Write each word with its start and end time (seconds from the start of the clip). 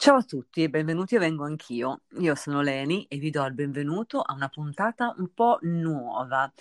Ciao 0.00 0.14
a 0.18 0.22
tutti 0.22 0.62
e 0.62 0.70
benvenuti 0.70 1.16
a 1.16 1.18
Vengo 1.18 1.42
Anch'io. 1.44 2.02
Io 2.20 2.36
sono 2.36 2.60
Leni 2.62 3.04
e 3.08 3.18
vi 3.18 3.30
do 3.30 3.44
il 3.44 3.52
benvenuto 3.52 4.20
a 4.20 4.32
una 4.32 4.48
puntata 4.48 5.12
un 5.18 5.34
po' 5.34 5.58
nuova 5.62 6.52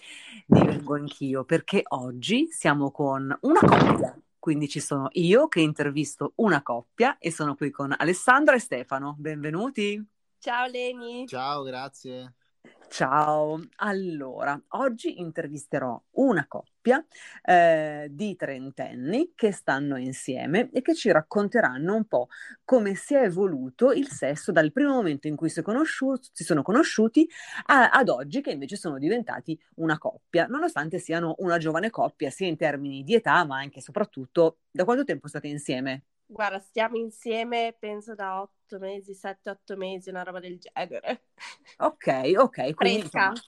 di 0.44 0.60
Vengo 0.66 0.96
Anch'io 0.96 1.44
perché 1.44 1.84
oggi 1.90 2.48
siamo 2.50 2.90
con 2.90 3.38
una 3.42 3.60
coppia. 3.60 4.20
Quindi 4.40 4.68
ci 4.68 4.80
sono 4.80 5.10
io 5.12 5.48
che 5.50 5.60
intervisto 5.60 6.32
una 6.38 6.64
coppia 6.64 7.20
e 7.20 7.32
sono 7.32 7.54
qui 7.54 7.70
con 7.70 7.94
Alessandra 7.96 8.56
e 8.56 8.60
Stefano. 8.60 9.16
Benvenuti. 9.20 10.04
Ciao 10.40 10.66
Leni. 10.66 11.28
Ciao, 11.28 11.62
grazie. 11.62 12.34
Ciao, 12.90 13.60
allora 13.78 14.60
oggi 14.70 15.20
intervisterò 15.20 16.02
una 16.12 16.46
coppia 16.48 17.06
eh, 17.44 18.08
di 18.10 18.36
trentenni 18.36 19.34
che 19.36 19.52
stanno 19.52 19.98
insieme 19.98 20.70
e 20.72 20.82
che 20.82 20.96
ci 20.96 21.12
racconteranno 21.12 21.94
un 21.96 22.06
po' 22.06 22.28
come 22.64 22.96
si 22.96 23.14
è 23.14 23.24
evoluto 23.24 23.92
il 23.92 24.08
sesso 24.08 24.52
dal 24.52 24.72
primo 24.72 24.94
momento 24.94 25.28
in 25.28 25.36
cui 25.36 25.50
si, 25.50 25.62
si 26.32 26.44
sono 26.44 26.62
conosciuti 26.64 27.30
a- 27.66 27.90
ad 27.90 28.08
oggi 28.10 28.42
che 28.42 28.52
invece 28.52 28.78
sono 28.78 28.98
diventati 28.98 29.60
una 29.76 29.98
coppia, 29.98 30.48
nonostante 30.48 30.98
siano 30.98 31.36
una 31.40 31.58
giovane 31.58 31.90
coppia 31.90 32.30
sia 32.32 32.48
in 32.48 32.56
termini 32.58 33.04
di 33.04 33.14
età 33.16 33.46
ma 33.46 33.58
anche 33.58 33.80
e 33.80 33.82
soprattutto 33.82 34.60
da 34.72 34.86
quanto 34.86 35.04
tempo 35.04 35.28
state 35.28 35.48
insieme? 35.48 36.04
Guarda, 36.30 36.60
stiamo 36.60 36.98
insieme 36.98 37.76
penso 37.80 38.14
da 38.16 38.42
otto 38.42 38.80
mesi, 38.80 39.14
sette, 39.14 39.50
otto 39.50 39.76
mesi, 39.78 40.10
una 40.10 40.24
roba 40.24 40.40
del 40.40 40.60
genere. 40.60 41.24
Ok, 41.80 42.08
ok, 42.38 42.74
quindi 42.76 43.00
Fresca. 43.00 43.00
insomma, 43.00 43.44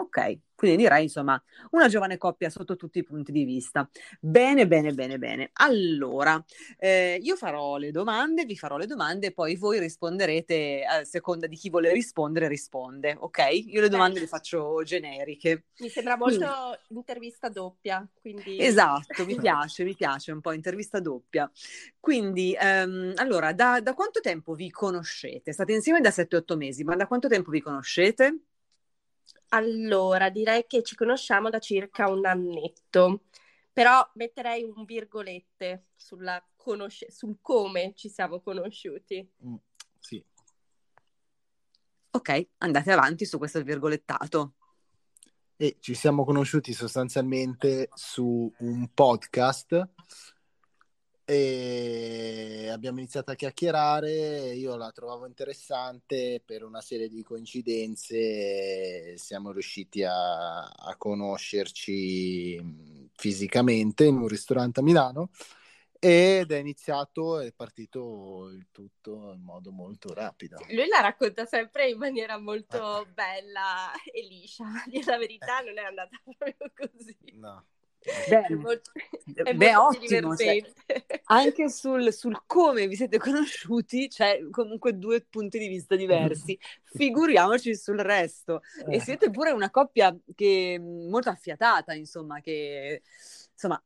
ok, 0.00 0.38
quindi 0.60 0.76
direi 0.76 1.04
insomma 1.04 1.42
una 1.70 1.88
giovane 1.88 2.18
coppia 2.18 2.50
sotto 2.50 2.76
tutti 2.76 2.98
i 2.98 3.02
punti 3.02 3.32
di 3.32 3.44
vista. 3.44 3.88
Bene, 4.20 4.66
bene, 4.66 4.92
bene, 4.92 5.16
bene. 5.16 5.48
Allora, 5.54 6.44
eh, 6.76 7.18
io 7.18 7.34
farò 7.34 7.78
le 7.78 7.90
domande, 7.90 8.44
vi 8.44 8.58
farò 8.58 8.76
le 8.76 8.84
domande 8.84 9.28
e 9.28 9.32
poi 9.32 9.56
voi 9.56 9.78
risponderete 9.78 10.84
a 10.84 11.04
seconda 11.04 11.46
di 11.46 11.56
chi 11.56 11.70
vuole 11.70 11.90
rispondere, 11.94 12.46
risponde, 12.46 13.16
ok? 13.18 13.38
Io 13.68 13.80
le 13.80 13.88
domande 13.88 14.20
le 14.20 14.26
faccio 14.26 14.82
generiche. 14.82 15.64
Mi 15.78 15.88
sembra 15.88 16.18
molto 16.18 16.78
intervista 16.88 17.48
doppia, 17.48 18.06
quindi... 18.20 18.60
Esatto, 18.60 19.24
mi 19.24 19.36
piace, 19.40 19.82
mi 19.82 19.94
piace 19.94 20.30
un 20.30 20.42
po' 20.42 20.52
intervista 20.52 21.00
doppia. 21.00 21.50
Quindi, 21.98 22.54
ehm, 22.60 23.14
allora, 23.16 23.54
da, 23.54 23.80
da 23.80 23.94
quanto 23.94 24.20
tempo 24.20 24.52
vi 24.52 24.70
conoscete? 24.70 25.54
State 25.54 25.72
insieme 25.72 26.02
da 26.02 26.10
7-8 26.10 26.54
mesi, 26.58 26.84
ma 26.84 26.96
da 26.96 27.06
quanto 27.06 27.28
tempo 27.28 27.50
vi 27.50 27.62
conoscete? 27.62 28.40
Allora, 29.52 30.30
direi 30.30 30.66
che 30.66 30.82
ci 30.82 30.94
conosciamo 30.94 31.50
da 31.50 31.58
circa 31.58 32.08
un 32.08 32.24
annetto, 32.24 33.24
però 33.72 34.08
metterei 34.14 34.62
un 34.62 34.84
virgolette 34.84 35.86
sulla 35.96 36.44
conosce- 36.56 37.10
sul 37.10 37.38
come 37.40 37.92
ci 37.94 38.08
siamo 38.08 38.40
conosciuti. 38.40 39.28
Mm, 39.44 39.54
sì. 39.98 40.24
Ok, 42.12 42.48
andate 42.58 42.92
avanti 42.92 43.24
su 43.24 43.38
questo 43.38 43.62
virgolettato. 43.62 44.54
E 45.56 45.76
ci 45.80 45.94
siamo 45.94 46.24
conosciuti 46.24 46.72
sostanzialmente 46.72 47.88
su 47.94 48.52
un 48.58 48.88
podcast 48.94 49.88
e 51.32 52.68
abbiamo 52.70 52.98
iniziato 52.98 53.30
a 53.30 53.36
chiacchierare. 53.36 54.52
Io 54.54 54.74
la 54.74 54.90
trovavo 54.90 55.26
interessante 55.26 56.42
per 56.44 56.64
una 56.64 56.80
serie 56.80 57.08
di 57.08 57.22
coincidenze. 57.22 59.16
Siamo 59.16 59.52
riusciti 59.52 60.02
a, 60.02 60.64
a 60.64 60.96
conoscerci 60.96 63.10
fisicamente 63.14 64.06
in 64.06 64.16
un 64.16 64.26
ristorante 64.26 64.80
a 64.80 64.82
Milano 64.82 65.30
ed 66.00 66.50
è 66.50 66.56
iniziato, 66.56 67.38
è 67.38 67.52
partito 67.52 68.50
il 68.50 68.66
tutto 68.72 69.30
in 69.32 69.42
modo 69.42 69.70
molto 69.70 70.12
rapido. 70.12 70.58
Lui 70.70 70.88
la 70.88 71.00
racconta 71.00 71.46
sempre 71.46 71.90
in 71.90 71.98
maniera 71.98 72.38
molto 72.38 73.06
bella 73.14 73.92
e 74.12 74.26
liscia, 74.26 74.64
la 75.06 75.16
verità 75.16 75.60
non 75.60 75.78
è 75.78 75.82
andata 75.82 76.20
proprio 76.36 76.72
così. 76.74 77.16
No. 77.34 77.64
Beh, 78.28 78.46
È 78.46 78.54
molto, 78.54 78.90
è 79.34 79.54
beh, 79.54 79.76
ottimo, 79.76 80.34
cioè, 80.36 80.62
anche 81.24 81.68
sul, 81.68 82.12
sul 82.12 82.42
come 82.46 82.86
vi 82.88 82.96
siete 82.96 83.18
conosciuti 83.18 84.08
c'è 84.08 84.40
comunque 84.50 84.98
due 84.98 85.20
punti 85.22 85.58
di 85.58 85.68
vista 85.68 85.96
diversi. 85.96 86.58
Figuriamoci 86.84 87.76
sul 87.76 87.98
resto. 87.98 88.62
E 88.88 89.00
siete 89.00 89.30
pure 89.30 89.50
una 89.50 89.70
coppia 89.70 90.16
che 90.34 90.78
molto 90.80 91.28
affiatata, 91.28 91.94
insomma, 91.94 92.40
che 92.40 93.02
insomma 93.52 93.80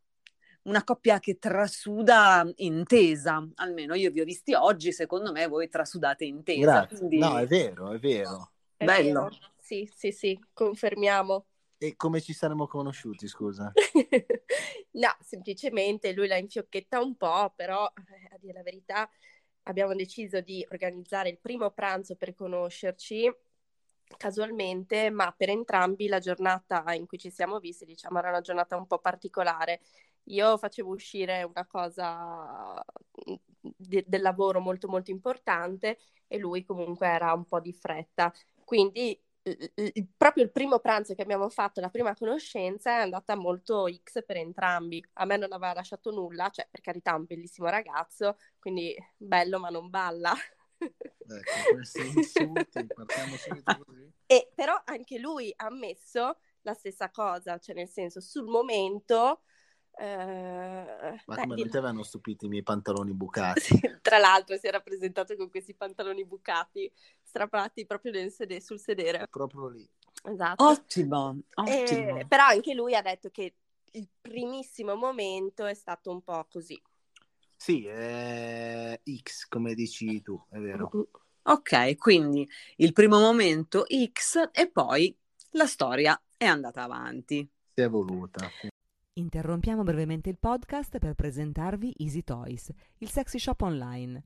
una 0.62 0.82
coppia 0.82 1.18
che 1.18 1.38
trasuda 1.38 2.50
intesa, 2.56 3.46
almeno 3.56 3.94
io 3.94 4.10
vi 4.10 4.20
ho 4.20 4.24
visti 4.24 4.54
oggi, 4.54 4.92
secondo 4.92 5.32
me 5.32 5.46
voi 5.46 5.68
trasudate 5.68 6.24
intesa. 6.24 6.86
Quindi- 6.86 7.18
No, 7.18 7.38
è 7.38 7.46
vero, 7.46 7.92
è 7.92 7.98
vero. 7.98 8.52
È 8.76 8.84
bello. 8.84 9.24
vero. 9.24 9.36
Sì, 9.58 9.90
sì, 9.94 10.12
sì, 10.12 10.38
confermiamo. 10.52 11.44
E 11.84 11.96
come 11.96 12.22
ci 12.22 12.32
saremmo 12.32 12.66
conosciuti, 12.66 13.28
scusa? 13.28 13.70
No, 14.92 15.08
semplicemente 15.20 16.12
lui 16.12 16.28
la 16.28 16.36
infiocchetta 16.36 17.00
un 17.00 17.16
po', 17.16 17.52
però 17.54 17.84
eh, 17.86 18.34
a 18.34 18.38
dire 18.38 18.54
la 18.54 18.62
verità 18.62 19.10
abbiamo 19.64 19.94
deciso 19.94 20.40
di 20.40 20.64
organizzare 20.70 21.28
il 21.28 21.38
primo 21.38 21.70
pranzo 21.72 22.14
per 22.16 22.34
conoscerci 22.34 23.30
casualmente, 24.16 25.10
ma 25.10 25.32
per 25.36 25.50
entrambi 25.50 26.06
la 26.06 26.20
giornata 26.20 26.84
in 26.94 27.06
cui 27.06 27.18
ci 27.18 27.30
siamo 27.30 27.58
visti, 27.58 27.84
diciamo, 27.84 28.18
era 28.18 28.28
una 28.30 28.40
giornata 28.40 28.76
un 28.76 28.86
po' 28.86 28.98
particolare. 28.98 29.80
Io 30.28 30.56
facevo 30.56 30.90
uscire 30.92 31.42
una 31.42 31.66
cosa 31.66 32.74
mm, 33.30 33.34
de- 33.76 34.04
del 34.06 34.22
lavoro 34.22 34.60
molto 34.60 34.88
molto 34.88 35.10
importante 35.10 35.98
e 36.26 36.38
lui 36.38 36.64
comunque 36.64 37.06
era 37.08 37.32
un 37.34 37.44
po' 37.44 37.60
di 37.60 37.72
fretta. 37.72 38.32
Quindi 38.64 39.20
il- 39.44 40.08
proprio 40.16 40.44
il 40.44 40.50
primo 40.50 40.78
pranzo 40.78 41.14
che 41.14 41.22
abbiamo 41.22 41.48
fatto, 41.48 41.80
la 41.80 41.90
prima 41.90 42.14
conoscenza, 42.16 42.98
è 42.98 43.02
andata 43.02 43.36
molto 43.36 43.86
X 43.92 44.24
per 44.24 44.36
entrambi. 44.36 45.04
A 45.14 45.24
me 45.24 45.36
non 45.36 45.52
aveva 45.52 45.74
lasciato 45.74 46.10
nulla, 46.10 46.48
cioè 46.50 46.66
per 46.70 46.80
carità 46.80 47.14
un 47.14 47.24
bellissimo 47.24 47.68
ragazzo, 47.68 48.38
quindi 48.58 48.96
bello 49.16 49.58
ma 49.58 49.68
non 49.68 49.90
balla. 49.90 50.32
Ecco, 50.78 51.74
questi 51.74 52.00
insulti, 52.06 52.86
partiamo 52.86 53.36
subito 53.36 53.82
così. 53.84 54.12
E 54.26 54.50
però 54.54 54.80
anche 54.84 55.18
lui 55.18 55.52
ha 55.56 55.66
ammesso 55.66 56.38
la 56.62 56.74
stessa 56.74 57.10
cosa, 57.10 57.58
cioè 57.58 57.74
nel 57.74 57.88
senso 57.88 58.20
sul 58.20 58.46
momento... 58.46 59.42
eh, 59.96 61.22
Ma 61.26 61.36
come 61.36 61.56
non 61.56 61.70
ti 61.70 61.76
avevano 61.76 62.02
stupito 62.02 62.46
i 62.46 62.48
miei 62.48 62.62
pantaloni 62.62 63.12
bucati? 63.14 63.80
Tra 64.02 64.18
l'altro 64.18 64.56
si 64.56 64.66
era 64.66 64.80
presentato 64.80 65.36
con 65.36 65.50
questi 65.50 65.74
pantaloni 65.74 66.24
bucati, 66.24 66.90
strappati 67.22 67.86
proprio 67.86 68.12
nel 68.12 68.30
sede- 68.30 68.60
sul 68.60 68.78
sedere. 68.78 69.26
Proprio 69.30 69.68
lì. 69.68 69.88
Esatto. 70.24 70.64
Ottimo, 70.64 71.38
ottimo. 71.54 72.18
Eh, 72.18 72.26
però 72.26 72.44
anche 72.44 72.74
lui 72.74 72.94
ha 72.94 73.02
detto 73.02 73.30
che 73.30 73.54
il 73.92 74.08
primissimo 74.20 74.94
momento 74.94 75.64
è 75.64 75.74
stato 75.74 76.10
un 76.10 76.22
po' 76.22 76.46
così. 76.50 76.80
Sì, 77.56 77.86
è 77.86 79.00
X, 79.22 79.46
come 79.48 79.74
dici 79.74 80.20
tu, 80.22 80.42
è 80.50 80.58
vero. 80.58 80.90
Ok, 81.42 81.96
quindi 81.96 82.48
il 82.76 82.92
primo 82.92 83.18
momento 83.18 83.84
X 83.86 84.50
e 84.52 84.70
poi 84.70 85.16
la 85.52 85.66
storia 85.66 86.20
è 86.36 86.46
andata 86.46 86.82
avanti. 86.82 87.48
Si 87.74 87.80
è 87.80 87.84
evoluta. 87.84 88.50
Interrompiamo 89.16 89.84
brevemente 89.84 90.28
il 90.28 90.40
podcast 90.40 90.98
per 90.98 91.14
presentarvi 91.14 91.94
Easy 91.98 92.24
Toys, 92.24 92.72
il 92.98 93.08
sexy 93.08 93.38
shop 93.38 93.60
online. 93.60 94.20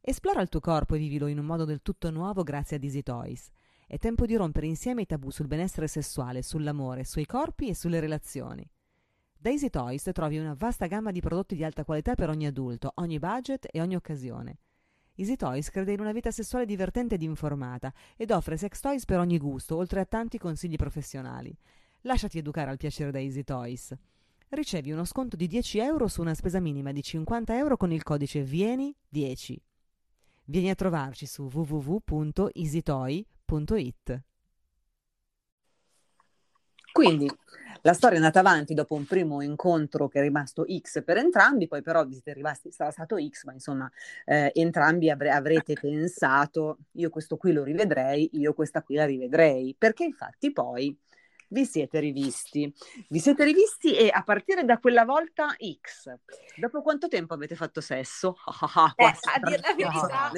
Esplora 0.00 0.40
il 0.40 0.48
tuo 0.48 0.58
corpo 0.58 0.94
e 0.94 0.98
vivilo 0.98 1.26
in 1.26 1.38
un 1.38 1.44
modo 1.44 1.66
del 1.66 1.82
tutto 1.82 2.10
nuovo 2.10 2.42
grazie 2.42 2.76
ad 2.76 2.82
Easy 2.82 3.02
Toys. 3.02 3.50
È 3.86 3.98
tempo 3.98 4.24
di 4.24 4.34
rompere 4.34 4.66
insieme 4.66 5.02
i 5.02 5.06
tabù 5.06 5.28
sul 5.28 5.48
benessere 5.48 5.86
sessuale, 5.86 6.40
sull'amore, 6.40 7.04
sui 7.04 7.26
corpi 7.26 7.68
e 7.68 7.74
sulle 7.74 8.00
relazioni. 8.00 8.66
Da 9.38 9.50
Easy 9.50 9.68
Toys 9.68 10.08
trovi 10.14 10.38
una 10.38 10.54
vasta 10.54 10.86
gamma 10.86 11.10
di 11.10 11.20
prodotti 11.20 11.54
di 11.54 11.64
alta 11.64 11.84
qualità 11.84 12.14
per 12.14 12.30
ogni 12.30 12.46
adulto, 12.46 12.90
ogni 12.94 13.18
budget 13.18 13.68
e 13.70 13.82
ogni 13.82 13.96
occasione. 13.96 14.60
Easy 15.14 15.36
Toys 15.36 15.68
crede 15.68 15.92
in 15.92 16.00
una 16.00 16.12
vita 16.12 16.30
sessuale 16.30 16.64
divertente 16.64 17.16
ed 17.16 17.22
informata 17.22 17.92
ed 18.16 18.30
offre 18.30 18.56
sex 18.56 18.80
toys 18.80 19.04
per 19.04 19.18
ogni 19.18 19.36
gusto, 19.36 19.76
oltre 19.76 20.00
a 20.00 20.06
tanti 20.06 20.38
consigli 20.38 20.76
professionali. 20.76 21.54
Lasciati 22.04 22.38
educare 22.38 22.70
al 22.70 22.78
piacere 22.78 23.10
da 23.10 23.20
Easy 23.20 23.44
Toys. 23.44 23.94
Ricevi 24.54 24.92
uno 24.92 25.04
sconto 25.04 25.36
di 25.36 25.46
10 25.46 25.78
euro 25.78 26.08
su 26.08 26.20
una 26.20 26.34
spesa 26.34 26.60
minima 26.60 26.92
di 26.92 27.02
50 27.02 27.56
euro 27.56 27.76
con 27.76 27.92
il 27.92 28.02
codice 28.02 28.42
VIENI10. 28.42 29.56
Vieni 30.44 30.70
a 30.70 30.74
trovarci 30.74 31.26
su 31.26 31.48
www.easytoy.it. 31.52 34.22
Quindi 36.92 37.26
la 37.80 37.94
storia 37.94 38.16
è 38.16 38.20
andata 38.20 38.40
avanti 38.40 38.74
dopo 38.74 38.94
un 38.94 39.06
primo 39.06 39.40
incontro 39.40 40.08
che 40.08 40.18
è 40.18 40.22
rimasto 40.22 40.66
X 40.68 41.02
per 41.02 41.16
entrambi, 41.16 41.66
poi 41.66 41.80
però 41.80 42.04
vi 42.04 42.12
siete 42.12 42.34
rimasti, 42.34 42.70
sarà 42.70 42.90
stato 42.90 43.16
X, 43.16 43.44
ma 43.44 43.54
insomma 43.54 43.90
eh, 44.26 44.52
entrambi 44.54 45.08
avre- 45.08 45.30
avrete 45.30 45.72
pensato 45.72 46.80
io 46.92 47.08
questo 47.08 47.38
qui 47.38 47.52
lo 47.52 47.64
rivedrei, 47.64 48.28
io 48.34 48.52
questa 48.52 48.82
qui 48.82 48.96
la 48.96 49.06
rivedrei, 49.06 49.74
perché 49.76 50.04
infatti 50.04 50.52
poi 50.52 50.94
vi 51.52 51.66
siete 51.66 52.00
rivisti. 52.00 52.72
Vi 53.08 53.18
siete 53.18 53.44
rivisti 53.44 53.94
e 53.94 54.10
a 54.12 54.22
partire 54.24 54.64
da 54.64 54.78
quella 54.78 55.04
volta 55.04 55.54
X, 55.80 56.12
dopo 56.56 56.82
quanto 56.82 57.08
tempo 57.08 57.34
avete 57.34 57.54
fatto 57.54 57.80
sesso? 57.80 58.36
eh, 58.96 59.04
a 59.04 59.38
dire 59.42 59.60
la 59.60 59.74
verità, 59.74 60.32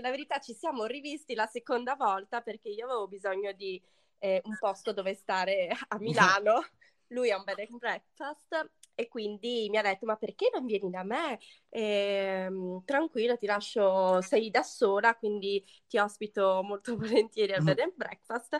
la 0.00 0.10
verità 0.10 0.38
ci 0.38 0.54
siamo 0.54 0.84
rivisti 0.84 1.34
la 1.34 1.46
seconda 1.46 1.96
volta 1.96 2.40
perché 2.42 2.68
io 2.68 2.84
avevo 2.84 3.08
bisogno 3.08 3.52
di 3.52 3.82
eh, 4.18 4.40
un 4.44 4.56
posto 4.58 4.92
dove 4.92 5.14
stare 5.14 5.68
a 5.88 5.98
Milano. 5.98 6.62
Lui 7.12 7.30
ha 7.30 7.36
un 7.36 7.44
bed 7.44 7.58
and 7.58 7.78
breakfast 7.78 8.70
e 8.94 9.08
quindi 9.08 9.68
mi 9.68 9.76
ha 9.76 9.82
detto 9.82 10.06
ma 10.06 10.16
perché 10.16 10.48
non 10.50 10.64
vieni 10.64 10.88
da 10.88 11.02
me? 11.02 11.38
E, 11.68 12.48
tranquillo, 12.86 13.36
ti 13.36 13.44
lascio, 13.44 14.22
sei 14.22 14.50
da 14.50 14.62
sola, 14.62 15.14
quindi 15.16 15.62
ti 15.86 15.98
ospito 15.98 16.62
molto 16.62 16.96
volentieri 16.96 17.52
al 17.52 17.62
bed 17.62 17.80
and 17.80 17.92
breakfast. 17.94 18.56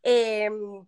E, 0.00 0.86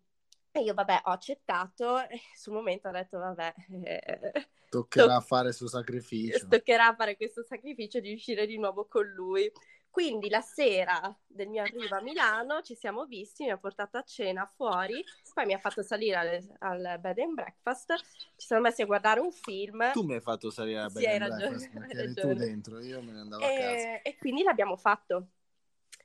e 0.56 0.62
io 0.62 0.73
vabbè 0.73 1.03
ho 1.06 1.11
accettato 1.11 1.99
e 2.09 2.21
sul 2.33 2.53
momento 2.53 2.89
ho 2.89 2.93
detto 2.93 3.19
vabbè... 3.19 3.55
Eh, 3.83 4.47
toccherà 4.71 5.17
to- 5.17 5.21
fare 5.21 5.45
questo 5.47 5.67
sacrificio. 5.67 6.47
Toccherà 6.47 6.95
fare 6.95 7.17
questo 7.17 7.43
sacrificio 7.43 7.99
di 7.99 8.12
uscire 8.12 8.47
di 8.47 8.56
nuovo 8.56 8.87
con 8.87 9.05
lui. 9.05 9.51
Quindi 9.91 10.29
la 10.29 10.41
sera 10.41 11.17
del 11.27 11.49
mio 11.49 11.62
arrivo 11.62 11.97
a 11.97 12.01
Milano 12.01 12.62
ci 12.62 12.75
siamo 12.75 13.05
visti, 13.05 13.45
mi 13.45 13.51
ha 13.51 13.59
portato 13.59 13.97
a 13.97 14.03
cena 14.03 14.45
fuori, 14.45 15.05
poi 15.33 15.47
mi 15.47 15.55
ha 15.55 15.59
fatto 15.59 15.83
salire 15.83 16.17
al, 16.17 16.57
al 16.59 16.99
bed 17.00 17.19
and 17.19 17.35
breakfast, 17.35 17.95
ci 18.37 18.47
siamo 18.47 18.62
messi 18.62 18.83
a 18.83 18.87
guardare 18.87 19.21
un 19.21 19.31
film. 19.31 19.93
Tu 19.93 20.03
mi 20.03 20.15
hai 20.15 20.21
fatto 20.21 20.50
salire 20.50 20.81
al 20.81 20.93
bed 20.93 21.03
sì, 21.03 21.09
and 21.09 21.19
ragione, 21.21 21.57
breakfast 21.57 21.73
perché 21.73 21.97
eri 21.97 22.15
tu 22.15 22.33
dentro, 22.35 22.81
io 22.81 23.03
me 23.03 23.12
ne 23.12 23.21
andavo 23.21 23.43
e, 23.43 23.47
a 23.47 23.59
casa. 23.59 24.03
E 24.03 24.17
quindi 24.19 24.43
l'abbiamo 24.43 24.77
fatto, 24.77 25.29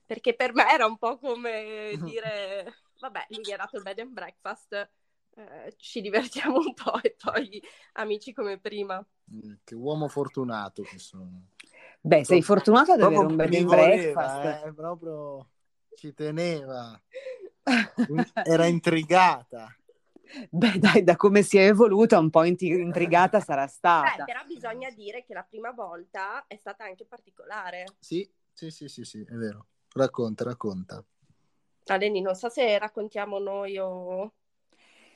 perché 0.05 0.35
per 0.35 0.53
me 0.53 0.71
era 0.71 0.85
un 0.85 0.97
po' 0.97 1.17
come 1.17 1.97
dire, 2.03 2.75
vabbè, 2.99 3.27
lui 3.29 3.41
mi 3.45 3.53
ha 3.53 3.57
dato 3.57 3.77
il 3.77 3.83
bed 3.83 3.99
and 3.99 4.11
breakfast, 4.11 4.89
eh, 5.35 5.73
ci 5.77 6.01
divertiamo 6.01 6.57
un 6.57 6.73
po' 6.73 7.01
e 7.01 7.15
poi 7.17 7.61
amici 7.93 8.33
come 8.33 8.59
prima. 8.59 9.03
Mm, 9.33 9.53
che 9.63 9.75
uomo 9.75 10.07
fortunato 10.07 10.83
che 10.83 10.99
sono. 10.99 11.49
Beh, 12.01 12.23
sei 12.23 12.41
fortunato 12.41 12.93
ad 12.93 13.01
avere 13.01 13.25
un 13.25 13.35
bed 13.35 13.53
and 13.53 13.67
breakfast. 13.67 14.65
Eh, 14.65 14.73
proprio 14.73 15.49
ci 15.95 16.13
teneva. 16.13 16.99
Era 18.45 18.65
intrigata. 18.65 19.75
Beh, 20.49 20.77
dai, 20.77 21.03
da 21.03 21.15
come 21.15 21.41
si 21.41 21.57
è 21.57 21.65
evoluta, 21.67 22.19
un 22.19 22.29
po' 22.29 22.43
intrigata 22.43 23.39
sarà 23.41 23.67
stata. 23.67 24.23
Eh, 24.23 24.25
però 24.25 24.45
bisogna 24.45 24.89
dire 24.91 25.23
che 25.23 25.33
la 25.33 25.43
prima 25.43 25.71
volta 25.71 26.45
è 26.47 26.55
stata 26.55 26.83
anche 26.85 27.05
particolare. 27.05 27.85
Sì, 27.99 28.29
sì, 28.53 28.69
sì, 28.69 28.87
sì, 28.87 29.03
sì, 29.03 29.21
è 29.21 29.33
vero. 29.33 29.67
Racconta, 29.93 30.43
racconta. 30.43 31.03
Aleni, 31.85 32.21
non 32.21 32.35
so 32.35 32.49
se 32.49 32.77
raccontiamo 32.77 33.39
noi 33.39 33.77
o... 33.77 34.33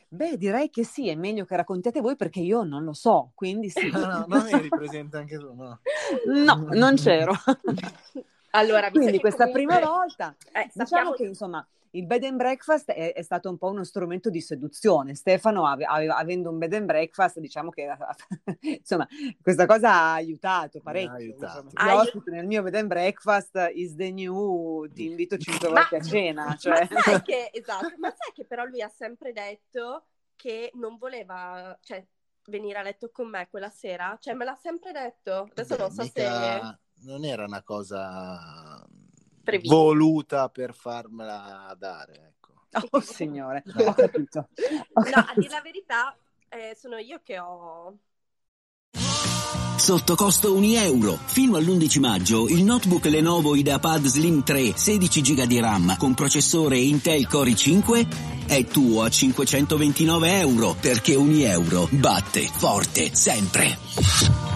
Beh, 0.07 0.37
direi 0.37 0.69
che 0.69 0.83
sì, 0.83 1.09
è 1.09 1.15
meglio 1.15 1.43
che 1.43 1.55
raccontiate 1.55 1.99
voi 1.99 2.15
perché 2.15 2.39
io 2.39 2.63
non 2.63 2.83
lo 2.83 2.93
so, 2.93 3.31
quindi 3.33 3.69
sì. 3.69 3.89
no, 3.91 4.05
no, 4.05 4.25
non 4.27 4.47
eri 4.47 4.69
presente 4.69 5.17
anche 5.17 5.37
tu, 5.37 5.53
no? 5.55 5.79
No, 6.45 6.67
non 6.71 6.95
c'ero. 6.95 7.33
allora, 8.55 8.89
quindi 8.91 9.19
questa 9.19 9.45
comunque... 9.45 9.75
prima 9.75 9.85
volta, 9.85 10.35
eh, 10.51 10.65
diciamo 10.73 10.85
sappiamo... 10.87 11.11
che 11.11 11.23
insomma 11.23 11.67
il 11.95 12.05
bed 12.05 12.23
and 12.23 12.37
breakfast 12.37 12.91
è, 12.91 13.13
è, 13.13 13.21
stato 13.21 13.49
un 13.49 13.57
po' 13.57 13.69
uno 13.69 13.83
strumento 13.83 14.29
di 14.29 14.41
seduzione. 14.41 15.13
Stefano, 15.15 15.67
ave, 15.67 15.85
ave, 15.85 16.07
avendo 16.07 16.49
un 16.49 16.57
bed 16.57 16.73
and 16.73 16.85
breakfast, 16.85 17.39
diciamo 17.39 17.69
che 17.69 17.87
insomma, 18.61 19.07
questa 19.41 19.65
cosa 19.65 19.91
ha 19.91 20.13
aiutato 20.13 20.79
parecchio. 20.81 21.11
Ha 21.11 21.15
aiutato. 21.17 21.67
Insomma, 21.71 21.95
ospite 21.95 22.31
nel 22.31 22.47
mio 22.47 22.63
bed 22.63 22.75
and 22.75 22.87
breakfast 22.87 23.71
is 23.73 23.95
the 23.95 24.11
new, 24.11 24.87
ti 24.91 25.05
invito 25.05 25.37
cinque 25.37 25.69
volte 25.69 25.97
a 25.97 26.01
cena. 26.01 26.55
Cioè. 26.57 26.87
Ma, 26.89 27.01
sai 27.01 27.21
che, 27.21 27.49
esatto, 27.53 27.93
ma 27.97 28.09
sai 28.09 28.31
che 28.33 28.45
però 28.45 28.65
lui 28.65 28.81
ha 28.81 28.89
sempre 28.89 29.31
detto 29.31 30.05
che 30.35 30.71
non 30.73 30.97
voleva, 30.97 31.77
cioè, 31.81 32.03
venire 32.47 32.79
a 32.79 32.81
letto 32.81 33.11
con 33.11 33.29
me 33.29 33.47
quella 33.51 33.69
sera? 33.69 34.17
Cioè, 34.19 34.33
me 34.33 34.45
l'ha 34.45 34.57
sempre 34.59 34.91
detto. 34.91 35.47
Adesso 35.51 35.75
Beh, 35.75 35.81
non 35.81 35.91
so 35.91 36.01
mica... 36.01 36.21
se... 36.21 36.77
Non 37.03 37.25
era 37.25 37.45
una 37.45 37.61
cosa 37.63 38.85
Prevista. 39.43 39.75
voluta 39.75 40.49
per 40.49 40.73
farmela 40.73 41.75
dare. 41.77 42.33
Ecco. 42.35 42.41
Oh 42.89 43.01
signore, 43.01 43.61
no. 43.65 43.83
ho 43.83 43.93
capito. 43.93 44.47
Ho 44.93 45.01
no, 45.01 45.25
a 45.27 45.33
dire 45.35 45.49
la 45.49 45.61
verità, 45.61 46.17
eh, 46.49 46.75
sono 46.75 46.97
io 46.97 47.19
che 47.23 47.37
ho 47.37 47.97
Sotto 49.83 50.15
costo 50.15 50.55
1 50.55 50.65
euro. 50.77 51.19
Fino 51.25 51.57
all'11 51.57 51.99
maggio 51.99 52.47
il 52.47 52.63
notebook 52.63 53.05
Lenovo 53.05 53.53
IdeaPad 53.55 54.05
Slim 54.05 54.43
3 54.43 54.77
16 54.77 55.21
GB 55.21 55.43
di 55.43 55.59
RAM 55.59 55.97
con 55.97 56.13
processore 56.13 56.77
Intel 56.77 57.27
Core 57.27 57.51
i5 57.51 58.45
è 58.47 58.63
tuo 58.65 59.03
a 59.03 59.09
529 59.09 60.39
euro 60.39 60.75
perché 60.79 61.15
1 61.15 61.31
euro 61.41 61.87
batte 61.91 62.41
forte 62.41 63.13
sempre. 63.13 64.52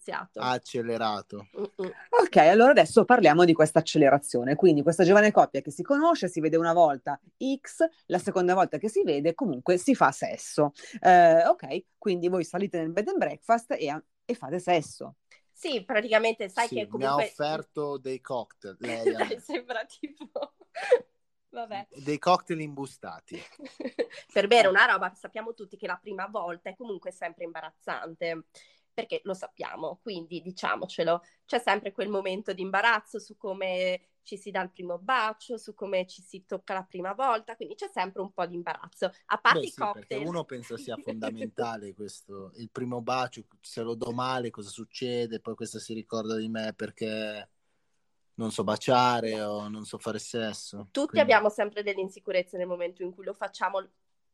Iniziato. 0.00 0.40
Ha 0.40 0.50
accelerato. 0.50 1.48
Uh-uh. 1.52 1.92
Ok, 2.22 2.36
allora 2.36 2.70
adesso 2.70 3.04
parliamo 3.04 3.44
di 3.44 3.52
questa 3.52 3.80
accelerazione. 3.80 4.56
Quindi 4.56 4.82
questa 4.82 5.04
giovane 5.04 5.30
coppia 5.30 5.60
che 5.60 5.70
si 5.70 5.82
conosce, 5.82 6.28
si 6.28 6.40
vede 6.40 6.56
una 6.56 6.72
volta 6.72 7.20
X, 7.38 7.86
la 8.06 8.18
seconda 8.18 8.54
volta 8.54 8.78
che 8.78 8.88
si 8.88 9.02
vede 9.04 9.34
comunque 9.34 9.76
si 9.76 9.94
fa 9.94 10.10
sesso. 10.10 10.72
Eh, 11.00 11.46
ok, 11.46 11.84
quindi 11.98 12.28
voi 12.28 12.44
salite 12.44 12.78
nel 12.78 12.90
bed 12.90 13.08
and 13.08 13.18
breakfast 13.18 13.72
e, 13.72 14.02
e 14.24 14.34
fate 14.34 14.58
sesso. 14.58 15.16
Sì, 15.52 15.84
praticamente 15.84 16.48
sai 16.48 16.68
sì, 16.68 16.76
che 16.76 16.86
comunque... 16.86 17.16
Mi 17.16 17.22
ha 17.22 17.26
offerto 17.26 17.98
dei 17.98 18.20
cocktail. 18.20 18.76
Lei 18.80 19.12
Dai, 19.12 19.38
sembra 19.40 19.84
tipo... 19.84 20.54
Vabbè. 21.52 21.88
Dei 21.96 22.18
cocktail 22.18 22.60
imbustati. 22.60 23.36
per 24.32 24.46
bere 24.46 24.68
una 24.68 24.84
roba, 24.84 25.12
sappiamo 25.14 25.52
tutti 25.52 25.76
che 25.76 25.88
la 25.88 25.98
prima 26.00 26.28
volta 26.28 26.70
è 26.70 26.76
comunque 26.76 27.10
sempre 27.10 27.42
imbarazzante 27.42 28.44
perché 28.92 29.20
lo 29.24 29.34
sappiamo, 29.34 29.98
quindi 30.02 30.40
diciamocelo, 30.40 31.22
c'è 31.46 31.58
sempre 31.58 31.92
quel 31.92 32.08
momento 32.08 32.52
di 32.52 32.62
imbarazzo 32.62 33.18
su 33.18 33.36
come 33.36 34.10
ci 34.22 34.36
si 34.36 34.50
dà 34.50 34.62
il 34.62 34.70
primo 34.70 34.98
bacio, 34.98 35.56
su 35.56 35.74
come 35.74 36.06
ci 36.06 36.22
si 36.22 36.44
tocca 36.46 36.74
la 36.74 36.84
prima 36.84 37.14
volta, 37.14 37.56
quindi 37.56 37.74
c'è 37.74 37.88
sempre 37.92 38.20
un 38.20 38.32
po' 38.32 38.46
di 38.46 38.54
imbarazzo. 38.54 39.10
A 39.26 39.38
parte 39.38 39.60
Beh, 39.60 39.66
i 39.66 39.70
sì, 39.70 39.76
cocktail. 39.76 40.26
uno 40.26 40.44
pensa 40.44 40.76
sia 40.76 40.96
fondamentale 41.02 41.94
questo, 41.94 42.52
il 42.56 42.70
primo 42.70 43.00
bacio, 43.00 43.44
se 43.60 43.82
lo 43.82 43.94
do 43.94 44.12
male 44.12 44.50
cosa 44.50 44.68
succede, 44.68 45.40
poi 45.40 45.54
questa 45.54 45.78
si 45.78 45.94
ricorda 45.94 46.36
di 46.36 46.48
me 46.48 46.72
perché 46.74 47.48
non 48.34 48.50
so 48.50 48.64
baciare 48.64 49.42
o 49.42 49.68
non 49.68 49.84
so 49.84 49.98
fare 49.98 50.18
sesso. 50.18 50.88
Tutti 50.90 51.08
quindi... 51.08 51.20
abbiamo 51.20 51.48
sempre 51.48 51.82
delle 51.82 52.00
insicurezze 52.00 52.56
nel 52.56 52.66
momento 52.66 53.02
in 53.02 53.12
cui 53.12 53.24
lo 53.24 53.34
facciamo 53.34 53.86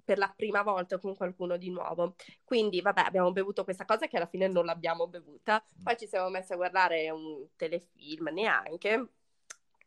per 0.07 0.19
la 0.19 0.33
prima 0.35 0.63
volta 0.63 0.99
con 0.99 1.17
qualcuno 1.17 1.57
di 1.57 1.69
nuovo. 1.71 2.15
Quindi, 2.45 2.81
vabbè, 2.81 3.01
abbiamo 3.01 3.33
bevuto 3.33 3.65
questa 3.65 3.85
cosa 3.85 4.07
che 4.07 4.17
alla 4.17 4.27
fine 4.27 4.47
non 4.47 4.65
l'abbiamo 4.65 5.09
bevuta. 5.09 5.63
Poi 5.83 5.97
ci 5.99 6.07
siamo 6.07 6.31
messi 6.31 6.53
a 6.53 6.57
guardare 6.57 7.11
un 7.11 7.49
telefilm 7.57 8.29
neanche. 8.33 9.09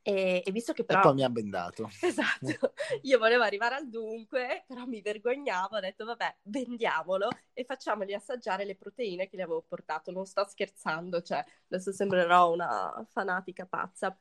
E, 0.02 0.42
e, 0.46 0.52
visto 0.52 0.74
che 0.74 0.84
però... 0.84 1.00
E 1.00 1.04
poi 1.04 1.14
mi 1.14 1.24
ha 1.24 1.30
bendato. 1.30 1.90
Esatto, 2.02 2.74
io 3.04 3.18
volevo 3.18 3.44
arrivare 3.44 3.76
al 3.76 3.90
dunque, 3.90 4.66
però 4.68 4.86
mi 4.86 5.02
vergognavo, 5.02 5.78
ho 5.78 5.80
detto 5.80 6.04
vabbè, 6.04 6.38
vendiamolo 6.44 7.30
e 7.54 7.64
facciamogli 7.64 8.14
assaggiare 8.14 8.66
le 8.66 8.76
proteine 8.76 9.28
che 9.28 9.38
gli 9.38 9.42
avevo 9.42 9.64
portato, 9.68 10.12
non 10.12 10.26
sto 10.26 10.46
scherzando, 10.48 11.22
cioè 11.22 11.44
adesso 11.70 11.92
sembrerò 11.92 12.52
una 12.52 13.06
fanatica 13.10 13.66
pazza. 13.66 14.18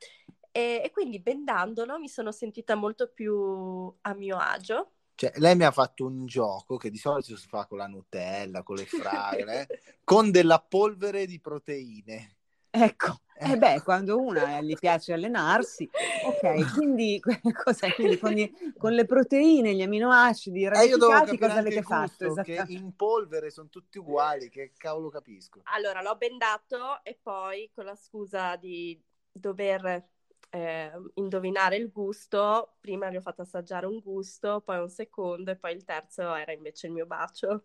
E, 0.51 0.83
e 0.85 0.91
quindi 0.91 1.21
bendandolo 1.21 1.99
mi 1.99 2.09
sono 2.09 2.33
sentita 2.33 2.75
molto 2.75 3.09
più 3.09 3.93
a 4.03 4.15
mio 4.15 4.37
agio, 4.37 4.93
cioè, 5.19 5.33
lei 5.39 5.57
mi 5.57 5.65
ha 5.65 5.73
fatto 5.73 6.07
un 6.07 6.27
gioco 6.27 6.77
che 6.77 6.91
di 6.91 6.97
solito 6.97 7.37
si 7.37 7.49
fa 7.49 7.67
con 7.67 7.79
la 7.79 7.89
Nutella, 7.89 8.63
con 8.63 8.77
le 8.77 8.87
fragole, 8.87 9.67
con 10.05 10.31
della 10.31 10.61
polvere 10.61 11.27
di 11.27 11.41
proteine. 11.41 12.37
Ecco, 12.71 13.23
e 13.35 13.51
eh 13.51 13.57
beh, 13.57 13.83
quando 13.83 14.17
una 14.17 14.61
gli 14.61 14.77
piace 14.79 15.13
allenarsi, 15.13 15.91
ok, 16.25 16.71
quindi, 16.79 17.21
cos'è? 17.65 17.93
quindi 17.95 18.17
con, 18.17 18.31
gli, 18.31 18.49
con, 18.77 18.93
le 18.93 19.07
proteine, 19.07 19.75
gli 19.75 19.83
aminoacidi 19.83 20.63
eh, 20.63 20.69
radificati, 20.69 21.37
cosa 21.37 21.55
avete 21.55 21.83
fatto? 21.83 22.35
Che 22.35 22.65
in 22.69 22.95
polvere 22.95 23.51
sono 23.51 23.69
tutti 23.69 23.99
uguali, 23.99 24.49
che 24.49 24.71
cavolo 24.77 25.09
capisco. 25.09 25.63
Allora, 25.75 26.01
l'ho 26.01 26.15
bendato 26.15 27.03
e 27.03 27.19
poi 27.21 27.69
con 27.75 27.87
la 27.87 27.97
scusa 27.97 28.55
di 28.55 28.97
dover 29.33 30.11
eh, 30.51 30.91
indovinare 31.15 31.77
il 31.77 31.91
gusto, 31.91 32.77
prima 32.81 33.11
gli 33.11 33.17
ho 33.17 33.21
fatto 33.21 33.43
assaggiare 33.43 33.87
un 33.87 33.99
gusto, 34.01 34.61
poi 34.61 34.79
un 34.79 34.89
secondo 34.89 35.51
e 35.51 35.57
poi 35.57 35.75
il 35.75 35.85
terzo 35.85 36.35
era 36.35 36.53
invece 36.53 36.87
il 36.87 36.93
mio 36.93 37.07
bacio. 37.07 37.65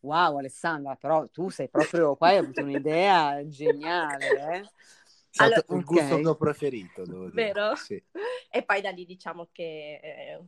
Wow, 0.00 0.38
Alessandra, 0.38 0.94
però 0.94 1.28
tu 1.28 1.48
sei 1.48 1.68
proprio 1.68 2.14
qua, 2.16 2.28
hai 2.28 2.36
avuto 2.36 2.62
un'idea 2.62 3.46
geniale, 3.48 4.26
eh? 4.28 4.70
Allora, 5.36 5.64
il 5.68 5.84
gusto 5.84 6.04
okay. 6.04 6.22
che 6.22 6.28
ho 6.28 6.36
preferito, 6.36 7.04
devo 7.04 7.30
dire. 7.30 7.52
Vero? 7.52 7.74
Sì. 7.76 8.02
E 8.50 8.62
poi 8.62 8.80
da 8.80 8.90
lì 8.90 9.04
diciamo 9.04 9.48
che 9.52 10.00
eh, 10.02 10.40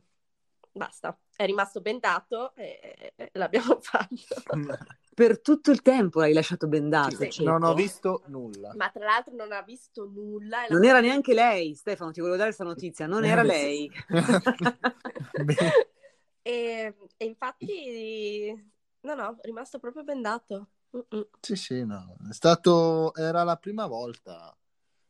basta, 0.71 1.17
è 1.35 1.45
rimasto 1.45 1.81
bendato 1.81 2.53
e, 2.55 3.13
e 3.15 3.29
l'abbiamo 3.33 3.79
fatto. 3.81 4.15
per 5.21 5.39
tutto 5.39 5.69
il 5.69 5.83
tempo 5.83 6.19
l'hai 6.19 6.33
lasciato 6.33 6.67
bendato. 6.67 7.15
Sì, 7.15 7.29
sì. 7.29 7.43
Non 7.43 7.61
ho 7.61 7.75
visto 7.75 8.23
nulla. 8.25 8.73
Ma 8.75 8.89
tra 8.89 9.05
l'altro 9.05 9.35
non 9.35 9.51
ha 9.51 9.61
visto 9.61 10.09
nulla. 10.11 10.65
Non 10.67 10.83
era 10.83 10.99
neanche 10.99 11.35
lei, 11.35 11.75
Stefano, 11.75 12.09
ti 12.09 12.21
volevo 12.21 12.37
dare 12.37 12.55
questa 12.55 12.67
notizia, 12.67 13.05
non 13.05 13.23
era 13.23 13.43
lei. 13.43 13.87
e, 16.41 16.95
e, 17.17 17.25
infatti, 17.25 18.73
no, 19.01 19.13
no, 19.13 19.37
è 19.39 19.45
rimasto 19.45 19.77
proprio 19.77 20.03
bendato. 20.03 20.69
Mm-mm. 20.97 21.27
Sì, 21.39 21.55
sì, 21.55 21.85
no. 21.85 22.17
È 22.27 22.33
stato, 22.33 23.13
era 23.13 23.43
la 23.43 23.57
prima 23.57 23.85
volta, 23.85 24.57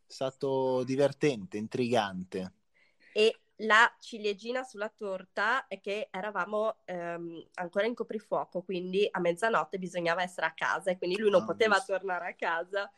è 0.06 0.12
stato 0.12 0.84
divertente, 0.84 1.56
intrigante. 1.56 2.51
E 3.13 3.41
la 3.62 3.91
ciliegina 4.00 4.63
sulla 4.63 4.89
torta 4.89 5.68
è 5.68 5.80
che 5.80 6.08
eravamo 6.12 6.77
ehm, 6.86 7.48
ancora 7.56 7.86
in 7.86 7.94
coprifuoco, 7.94 8.62
quindi 8.62 9.08
a 9.10 9.20
mezzanotte 9.20 9.77
bisognava 9.77 10.22
essere 10.22 10.48
a 10.48 10.53
casa 10.53 10.91
e 10.91 10.98
quindi 10.98 11.18
lui 11.18 11.30
non 11.30 11.44
oh, 11.44 11.46
poteva 11.46 11.75
visto. 11.75 11.94
tornare 11.94 12.30
a 12.30 12.36
casa. 12.36 12.91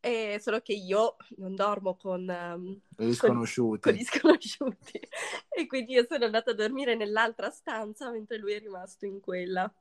E 0.00 0.38
solo 0.40 0.60
che 0.60 0.74
io 0.74 1.16
non 1.38 1.56
dormo 1.56 1.96
con, 1.96 2.28
um, 2.28 2.80
gli 2.96 3.12
sconosciuti. 3.12 3.80
Con, 3.80 3.92
con 3.92 4.00
gli 4.00 4.04
sconosciuti. 4.04 5.00
e 5.50 5.66
quindi 5.66 5.94
io 5.94 6.06
sono 6.08 6.24
andata 6.24 6.52
a 6.52 6.54
dormire 6.54 6.94
nell'altra 6.94 7.50
stanza 7.50 8.10
mentre 8.10 8.38
lui 8.38 8.52
è 8.52 8.60
rimasto 8.60 9.06
in 9.06 9.20
quella. 9.20 9.72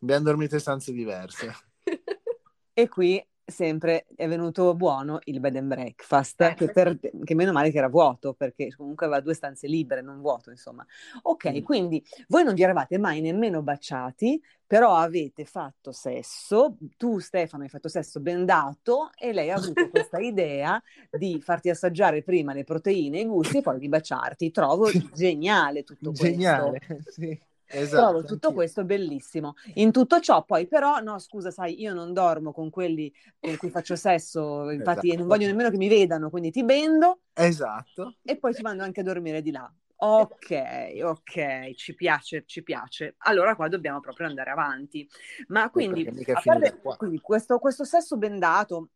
Abbiamo 0.00 0.24
dormito 0.24 0.54
in 0.54 0.60
stanze 0.60 0.92
diverse. 0.92 1.52
e 2.74 2.88
qui 2.88 3.24
sempre 3.46 4.06
è 4.16 4.26
venuto 4.26 4.74
buono 4.74 5.18
il 5.24 5.40
bed 5.40 5.56
and 5.56 5.68
breakfast, 5.68 6.40
eh, 6.40 6.54
che, 6.54 6.70
per, 6.70 6.98
che, 6.98 7.34
meno 7.34 7.52
male 7.52 7.70
che 7.70 7.78
era 7.78 7.88
vuoto, 7.88 8.32
perché 8.32 8.74
comunque 8.74 9.06
aveva 9.06 9.20
due 9.20 9.34
stanze 9.34 9.66
libere, 9.66 10.00
non 10.00 10.20
vuoto, 10.20 10.50
insomma. 10.50 10.84
Ok, 11.22 11.52
mm. 11.52 11.62
quindi 11.62 12.04
voi 12.28 12.44
non 12.44 12.54
vi 12.54 12.62
eravate 12.62 12.98
mai 12.98 13.20
nemmeno 13.20 13.62
baciati, 13.62 14.40
però 14.66 14.94
avete 14.94 15.44
fatto 15.44 15.92
sesso, 15.92 16.76
tu 16.96 17.18
Stefano 17.18 17.64
hai 17.64 17.68
fatto 17.68 17.88
sesso 17.88 18.20
bendato 18.20 19.10
e 19.16 19.32
lei 19.32 19.50
ha 19.50 19.56
avuto 19.56 19.88
questa 19.90 20.18
idea 20.20 20.82
di 21.10 21.40
farti 21.40 21.68
assaggiare 21.68 22.22
prima 22.22 22.54
le 22.54 22.64
proteine 22.64 23.18
e 23.18 23.22
i 23.22 23.26
gusti 23.26 23.58
e 23.58 23.62
poi 23.62 23.78
di 23.78 23.88
baciarti. 23.88 24.50
Trovo 24.50 24.90
geniale 25.12 25.84
tutto 25.84 26.12
geniale, 26.12 26.80
questo. 26.86 27.12
Geniale, 27.14 27.38
sì. 27.38 27.52
Esatto, 27.66 28.02
Trovo 28.02 28.24
tutto 28.24 28.52
questo 28.52 28.84
bellissimo. 28.84 29.54
In 29.74 29.90
tutto 29.90 30.20
ciò, 30.20 30.44
poi, 30.44 30.66
però, 30.66 31.00
no, 31.00 31.18
scusa, 31.18 31.50
sai, 31.50 31.80
io 31.80 31.94
non 31.94 32.12
dormo 32.12 32.52
con 32.52 32.70
quelli 32.70 33.12
con 33.40 33.56
cui 33.56 33.70
faccio 33.70 33.96
sesso, 33.96 34.70
infatti 34.70 35.08
esatto. 35.08 35.18
non 35.20 35.28
voglio 35.28 35.46
nemmeno 35.46 35.70
che 35.70 35.76
mi 35.76 35.88
vedano, 35.88 36.30
quindi 36.30 36.50
ti 36.50 36.64
bendo. 36.64 37.20
Esatto. 37.32 38.16
E 38.22 38.36
poi 38.36 38.54
ti 38.54 38.62
mando 38.62 38.82
anche 38.82 39.00
a 39.00 39.04
dormire 39.04 39.42
di 39.42 39.50
là. 39.50 39.70
Ok, 39.96 41.00
ok, 41.02 41.72
ci 41.74 41.94
piace, 41.94 42.42
ci 42.46 42.62
piace. 42.62 43.14
Allora 43.18 43.56
qua 43.56 43.68
dobbiamo 43.68 44.00
proprio 44.00 44.26
andare 44.26 44.50
avanti. 44.50 45.08
Ma 45.48 45.70
quindi, 45.70 46.06
a 46.06 46.40
parte, 46.42 46.80
quindi 46.96 47.20
questo, 47.20 47.58
questo 47.58 47.84
sesso 47.84 48.18
bendato, 48.18 48.90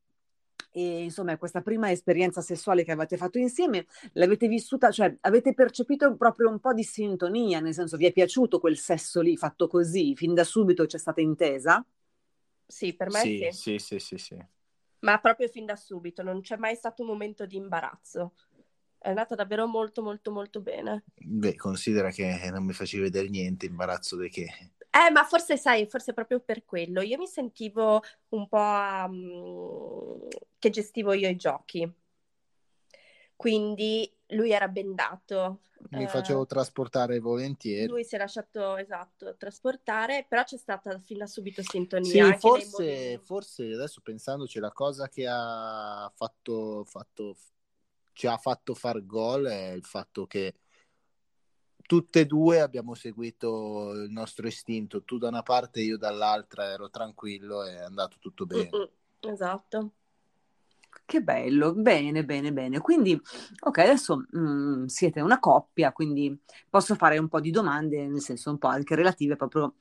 e 0.79 1.03
insomma 1.03 1.37
questa 1.37 1.61
prima 1.61 1.91
esperienza 1.91 2.41
sessuale 2.41 2.85
che 2.85 2.93
avete 2.93 3.17
fatto 3.17 3.39
insieme 3.39 3.87
l'avete 4.13 4.47
vissuta, 4.47 4.91
cioè 4.91 5.17
avete 5.23 5.53
percepito 5.53 6.17
proprio 6.17 6.49
un 6.49 6.61
po' 6.61 6.73
di 6.73 6.85
sintonia, 6.85 7.59
nel 7.59 7.75
senso 7.75 7.97
vi 7.97 8.07
è 8.07 8.13
piaciuto 8.13 8.61
quel 8.61 8.77
sesso 8.77 9.21
lì 9.21 9.37
fatto 9.37 9.67
così, 9.67 10.15
fin 10.15 10.35
da 10.35 10.45
subito 10.45 10.87
c'è 10.87 10.99
stata 10.99 11.21
intesa? 11.21 11.85
Sì, 12.67 12.95
per 12.95 13.11
me 13.11 13.21
sì. 13.21 13.49
Sì, 13.51 13.79
sì, 13.79 13.99
sì, 13.99 14.19
sì. 14.19 14.47
Ma 15.01 15.19
proprio 15.19 15.49
fin 15.49 15.65
da 15.65 15.77
subito, 15.77 16.23
non 16.23 16.41
c'è 16.41 16.57
mai 16.57 16.75
stato 16.75 17.03
un 17.03 17.09
momento 17.09 17.47
di 17.47 17.57
imbarazzo. 17.57 18.35
È 18.99 19.09
andata 19.09 19.35
davvero 19.35 19.67
molto, 19.67 20.03
molto, 20.03 20.31
molto 20.33 20.61
bene. 20.61 21.05
Beh, 21.15 21.55
considera 21.55 22.11
che 22.11 22.51
non 22.51 22.65
mi 22.65 22.73
facevi 22.73 23.05
vedere 23.05 23.29
niente, 23.29 23.67
imbarazzo 23.67 24.17
di 24.17 24.29
che. 24.29 24.73
Eh, 24.91 25.11
ma 25.11 25.25
forse 25.25 25.57
sai, 25.57 25.87
forse 25.87 26.13
proprio 26.13 26.41
per 26.41 26.65
quello. 26.65 27.03
Io 27.03 27.19
mi 27.19 27.27
sentivo 27.27 28.03
un 28.31 28.49
po' 28.49 28.59
um, 28.59 30.29
che 30.59 30.71
gestivo 30.71 31.13
io 31.13 31.29
i 31.29 31.37
giochi. 31.37 31.91
Quindi 33.37 34.11
lui 34.29 34.51
era 34.51 34.67
bendato. 34.67 35.61
Mi 35.91 36.05
eh, 36.05 36.09
facevo 36.09 36.45
trasportare 36.47 37.21
volentieri. 37.21 37.87
Lui 37.87 38.03
si 38.03 38.17
è 38.17 38.19
lasciato, 38.19 38.77
esatto, 38.77 39.37
trasportare, 39.37 40.27
però 40.29 40.43
c'è 40.43 40.57
stata 40.57 40.99
fin 40.99 41.19
da 41.19 41.27
subito 41.27 41.63
sintonia. 41.63 42.33
Sì, 42.33 42.39
forse, 42.39 43.19
forse 43.19 43.73
adesso 43.73 44.01
pensandoci, 44.03 44.59
la 44.59 44.73
cosa 44.73 45.09
che 45.09 45.27
ha 45.29 46.11
fatto, 46.17 46.85
fatto, 46.85 47.37
ci 48.13 48.27
ha 48.27 48.37
fatto 48.39 48.75
far 48.75 49.07
gol 49.07 49.47
è 49.47 49.71
il 49.71 49.85
fatto 49.85 50.27
che 50.27 50.55
tutte 51.89 52.21
e 52.21 52.27
due 52.27 52.61
abbiamo 52.61 52.93
seguito 52.93 53.93
il 53.95 54.11
nostro 54.11 54.47
istinto, 54.47 55.05
tu 55.05 55.17
da 55.17 55.29
una 55.29 55.43
parte, 55.43 55.81
io 55.81 55.97
dall'altra, 55.97 56.71
ero 56.71 56.91
tranquillo 56.91 57.65
e 57.65 57.77
è 57.77 57.81
andato 57.81 58.19
tutto 58.21 58.45
bene. 58.45 58.69
Mm-mm, 58.71 59.33
esatto. 59.33 59.93
Che 61.07 61.23
bello, 61.23 61.73
bene, 61.73 62.27
bene, 62.27 62.53
bene. 62.53 62.81
Quindi, 62.81 63.19
ok, 63.61 63.79
adesso 63.79 64.27
mh, 64.31 64.39
mm, 64.39 64.85
siete 64.85 65.23
una 65.23 65.39
coppia, 65.39 65.93
quindi 65.93 66.39
posso 66.69 66.95
fare 66.95 67.17
un 67.17 67.29
po' 67.29 67.41
di 67.41 67.51
domande, 67.51 68.07
nel 68.07 68.21
senso 68.21 68.51
un 68.51 68.59
po' 68.59 68.67
anche 68.67 68.95
relative 68.95 69.37
proprio 69.37 69.77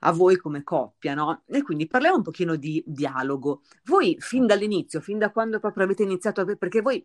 a 0.00 0.12
voi 0.12 0.36
come 0.36 0.62
coppia, 0.62 1.14
no? 1.14 1.44
E 1.46 1.62
quindi 1.62 1.86
parliamo 1.86 2.16
un 2.16 2.22
pochino 2.22 2.56
di 2.56 2.84
dialogo. 2.86 3.62
Voi 3.84 4.18
fin 4.20 4.46
dall'inizio, 4.46 5.00
fin 5.00 5.16
da 5.16 5.30
quando 5.30 5.60
proprio 5.60 5.84
avete 5.84 6.02
iniziato, 6.02 6.42
a... 6.42 6.56
perché 6.56 6.82
voi 6.82 7.02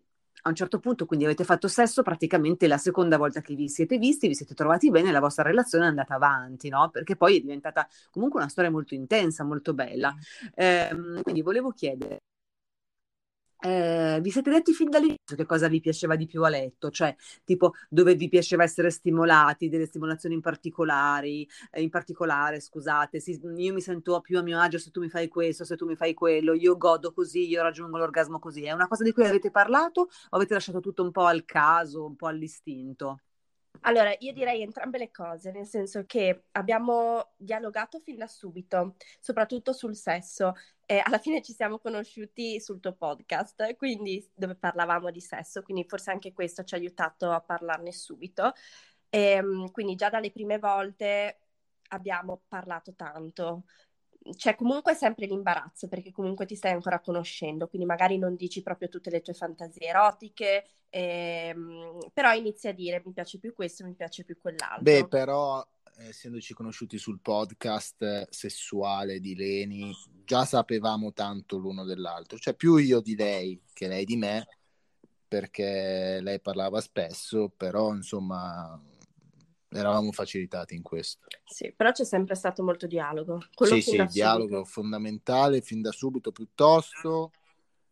a 0.48 0.50
un 0.50 0.56
certo 0.56 0.80
punto 0.80 1.06
quindi 1.06 1.26
avete 1.26 1.44
fatto 1.44 1.68
sesso 1.68 2.02
praticamente 2.02 2.68
la 2.68 2.78
seconda 2.78 3.18
volta 3.18 3.42
che 3.42 3.54
vi 3.56 3.70
siete 3.70 3.98
visti, 3.98 4.28
vi 4.28 4.36
siete 4.36 4.54
trovati 4.54 4.90
bene, 4.90 5.12
la 5.12 5.20
vostra 5.20 5.44
relazione 5.44 5.86
è 5.86 5.88
andata 5.90 6.16
avanti, 6.16 6.70
no? 6.70 6.90
Perché 6.90 7.16
poi 7.16 7.38
è 7.38 7.42
diventata 7.42 7.88
comunque 8.10 8.40
una 8.40 8.50
storia 8.50 8.72
molto 8.72 8.96
intensa, 8.96 9.44
molto 9.44 9.74
bella. 9.74 10.14
Eh, 10.56 10.90
quindi 11.22 11.42
volevo 11.42 11.72
chiedere, 11.72 12.22
eh, 13.68 14.20
vi 14.22 14.32
siete 14.32 14.50
detti 14.50 14.74
fin 14.74 14.90
dall'inizio 14.90 15.36
che 15.36 15.46
cosa 15.46 15.68
vi 15.68 15.80
piaceva 15.82 16.16
di 16.16 16.26
più 16.26 16.44
a 16.44 16.50
letto, 16.50 16.90
cioè 16.90 17.14
tipo 17.44 17.74
dove 17.90 18.16
vi 18.16 18.30
piaceva 18.30 18.64
essere 18.64 18.90
stimolati, 18.90 19.70
delle 19.70 19.86
stimolazioni 19.86 20.36
in 20.36 20.42
particolari, 20.42 21.48
eh, 21.72 21.82
in 21.82 21.90
particolare, 21.90 22.60
scusate, 22.62 23.20
si, 23.20 23.40
io 23.58 23.74
mi 23.74 23.82
sento 23.82 24.22
più 24.22 24.38
a 24.38 24.42
mio 24.42 24.60
agio 24.60 24.78
se 24.78 24.92
tu 24.92 25.02
mi 25.02 25.10
fai 25.10 25.28
questo, 25.28 25.66
se 25.66 25.76
tu 25.76 25.86
mi 25.86 25.96
fai 25.96 26.14
quello, 26.14 26.54
io 26.54 26.78
godo 26.78 27.12
così, 27.12 27.48
io 27.48 27.62
raggiungo 27.62 27.98
l'orgasmo 27.98 28.40
così. 28.40 28.64
È 28.64 28.72
una 28.72 28.88
cosa 28.88 29.04
di 29.04 29.12
cui 29.12 29.26
avete 29.26 29.52
parlato 29.52 30.02
o 30.02 30.10
avete 30.36 30.54
lasciato 30.54 30.80
tutto 30.80 31.04
un 31.04 31.12
po' 31.12 31.26
al 31.26 31.44
caso, 31.46 32.06
un 32.06 32.16
po' 32.16 32.28
all'istinto? 32.28 33.20
Allora, 33.82 34.14
io 34.20 34.34
direi 34.34 34.62
entrambe 34.62 34.98
le 34.98 35.12
cose, 35.12 35.52
nel 35.52 35.66
senso 35.66 36.04
che 36.06 36.46
abbiamo 36.52 37.34
dialogato 37.38 38.00
fin 38.00 38.18
da 38.18 38.28
subito, 38.28 38.96
soprattutto 39.20 39.72
sul 39.72 39.96
sesso. 39.96 40.54
E 40.90 41.02
alla 41.04 41.18
fine 41.18 41.42
ci 41.42 41.52
siamo 41.52 41.80
conosciuti 41.80 42.62
sul 42.62 42.80
tuo 42.80 42.94
podcast, 42.94 43.76
quindi 43.76 44.26
dove 44.34 44.56
parlavamo 44.56 45.12
di 45.12 45.20
sesso, 45.20 45.62
quindi 45.62 45.84
forse 45.86 46.12
anche 46.12 46.32
questo 46.32 46.64
ci 46.64 46.76
ha 46.76 46.78
aiutato 46.78 47.30
a 47.32 47.42
parlarne 47.42 47.92
subito. 47.92 48.54
E, 49.10 49.20
ehm, 49.32 49.72
quindi 49.72 49.96
già 49.96 50.10
dalle 50.10 50.32
prime 50.32 50.60
volte 50.60 51.40
abbiamo 51.90 52.42
parlato 52.48 52.96
tanto. 52.96 53.66
C'è 54.36 54.56
comunque 54.56 54.94
sempre 54.94 55.26
l'imbarazzo 55.26 55.88
perché 55.88 56.12
comunque 56.12 56.46
ti 56.46 56.56
stai 56.56 56.74
ancora 56.74 57.00
conoscendo, 57.00 57.68
quindi 57.68 57.88
magari 57.88 58.18
non 58.18 58.36
dici 58.36 58.62
proprio 58.62 58.90
tutte 58.90 59.10
le 59.10 59.22
tue 59.22 59.34
fantasie 59.34 59.88
erotiche, 59.88 60.66
ehm, 60.90 62.10
però 62.14 62.34
inizi 62.34 62.68
a 62.68 62.74
dire 62.74 63.02
mi 63.06 63.14
piace 63.14 63.40
più 63.40 63.54
questo, 63.54 63.86
mi 63.86 63.94
piace 63.94 64.24
più 64.24 64.38
quell'altro. 64.40 64.82
Beh, 64.82 65.08
però 65.08 65.66
essendoci 65.98 66.54
conosciuti 66.54 66.98
sul 66.98 67.20
podcast 67.20 68.30
sessuale 68.30 69.20
di 69.20 69.36
Leni, 69.36 69.92
già 70.24 70.46
sapevamo 70.46 71.14
tanto 71.14 71.58
l'uno 71.58 71.84
dell'altro, 71.84 72.38
cioè 72.38 72.54
più 72.54 72.78
io 72.78 73.00
di 73.02 73.16
lei 73.16 73.62
che 73.74 73.88
lei 73.88 74.06
di 74.06 74.16
me, 74.16 74.48
perché 75.28 76.20
lei 76.22 76.40
parlava 76.40 76.80
spesso, 76.82 77.50
però 77.56 77.94
insomma 77.94 78.80
eravamo 79.70 80.12
facilitati 80.12 80.76
in 80.76 80.82
questo. 80.82 81.28
Sì, 81.46 81.74
però 81.76 81.92
c'è 81.92 82.06
sempre 82.06 82.36
stato 82.36 82.64
molto 82.64 82.88
dialogo. 82.88 83.44
Quello 83.54 83.76
sì, 83.76 83.82
sì, 83.82 83.96
il 83.96 84.08
dialogo 84.08 84.64
fondamentale 84.64 85.62
fin 85.62 85.82
da 85.82 85.92
subito 85.92 86.32
piuttosto 86.32 87.32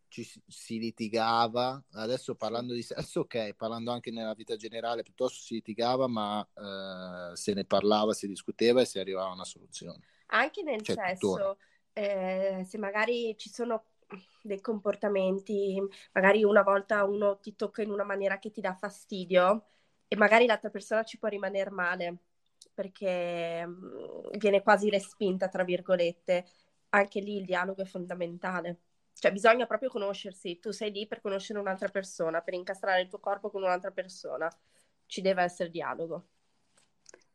ci 0.07 0.25
si 0.47 0.79
litigava, 0.79 1.83
adesso 1.93 2.35
parlando 2.35 2.73
di 2.73 2.81
sesso, 2.81 3.21
ok, 3.21 3.53
parlando 3.53 3.91
anche 3.91 4.11
nella 4.11 4.33
vita 4.33 4.55
generale, 4.55 5.03
piuttosto 5.03 5.41
si 5.41 5.55
litigava, 5.55 6.07
ma 6.07 6.47
eh, 6.53 7.35
se 7.35 7.53
ne 7.53 7.65
parlava, 7.65 8.13
si 8.13 8.25
discuteva 8.25 8.79
e 8.79 8.85
si 8.85 8.97
arrivava 8.97 9.29
a 9.29 9.33
una 9.33 9.43
soluzione. 9.43 10.05
Anche 10.27 10.63
nel 10.63 10.81
cioè, 10.83 10.95
sesso, 10.95 11.57
eh, 11.91 12.63
se 12.65 12.77
magari 12.77 13.35
ci 13.37 13.49
sono 13.49 13.87
dei 14.41 14.61
comportamenti, 14.61 15.81
magari 16.13 16.45
una 16.45 16.61
volta 16.61 17.03
uno 17.03 17.37
ti 17.39 17.55
tocca 17.55 17.81
in 17.81 17.89
una 17.89 18.05
maniera 18.05 18.39
che 18.39 18.51
ti 18.51 18.61
dà 18.61 18.73
fastidio 18.73 19.65
e 20.07 20.15
magari 20.15 20.45
l'altra 20.45 20.69
persona 20.69 21.03
ci 21.03 21.17
può 21.17 21.27
rimanere 21.27 21.69
male 21.69 22.17
perché 22.73 23.65
mm, 23.65 24.37
viene 24.37 24.61
quasi 24.61 24.89
respinta, 24.89 25.47
tra 25.47 25.63
virgolette. 25.63 26.45
Anche 26.89 27.19
lì 27.19 27.37
il 27.37 27.45
dialogo 27.45 27.81
è 27.81 27.85
fondamentale. 27.85 28.79
Cioè 29.17 29.31
bisogna 29.31 29.65
proprio 29.65 29.89
conoscersi, 29.89 30.59
tu 30.59 30.71
sei 30.71 30.91
lì 30.91 31.07
per 31.07 31.21
conoscere 31.21 31.59
un'altra 31.59 31.87
persona, 31.87 32.41
per 32.41 32.53
incastrare 32.53 33.01
il 33.01 33.07
tuo 33.07 33.19
corpo 33.19 33.49
con 33.49 33.63
un'altra 33.63 33.91
persona, 33.91 34.49
ci 35.05 35.21
deve 35.21 35.41
essere 35.43 35.69
dialogo. 35.69 36.27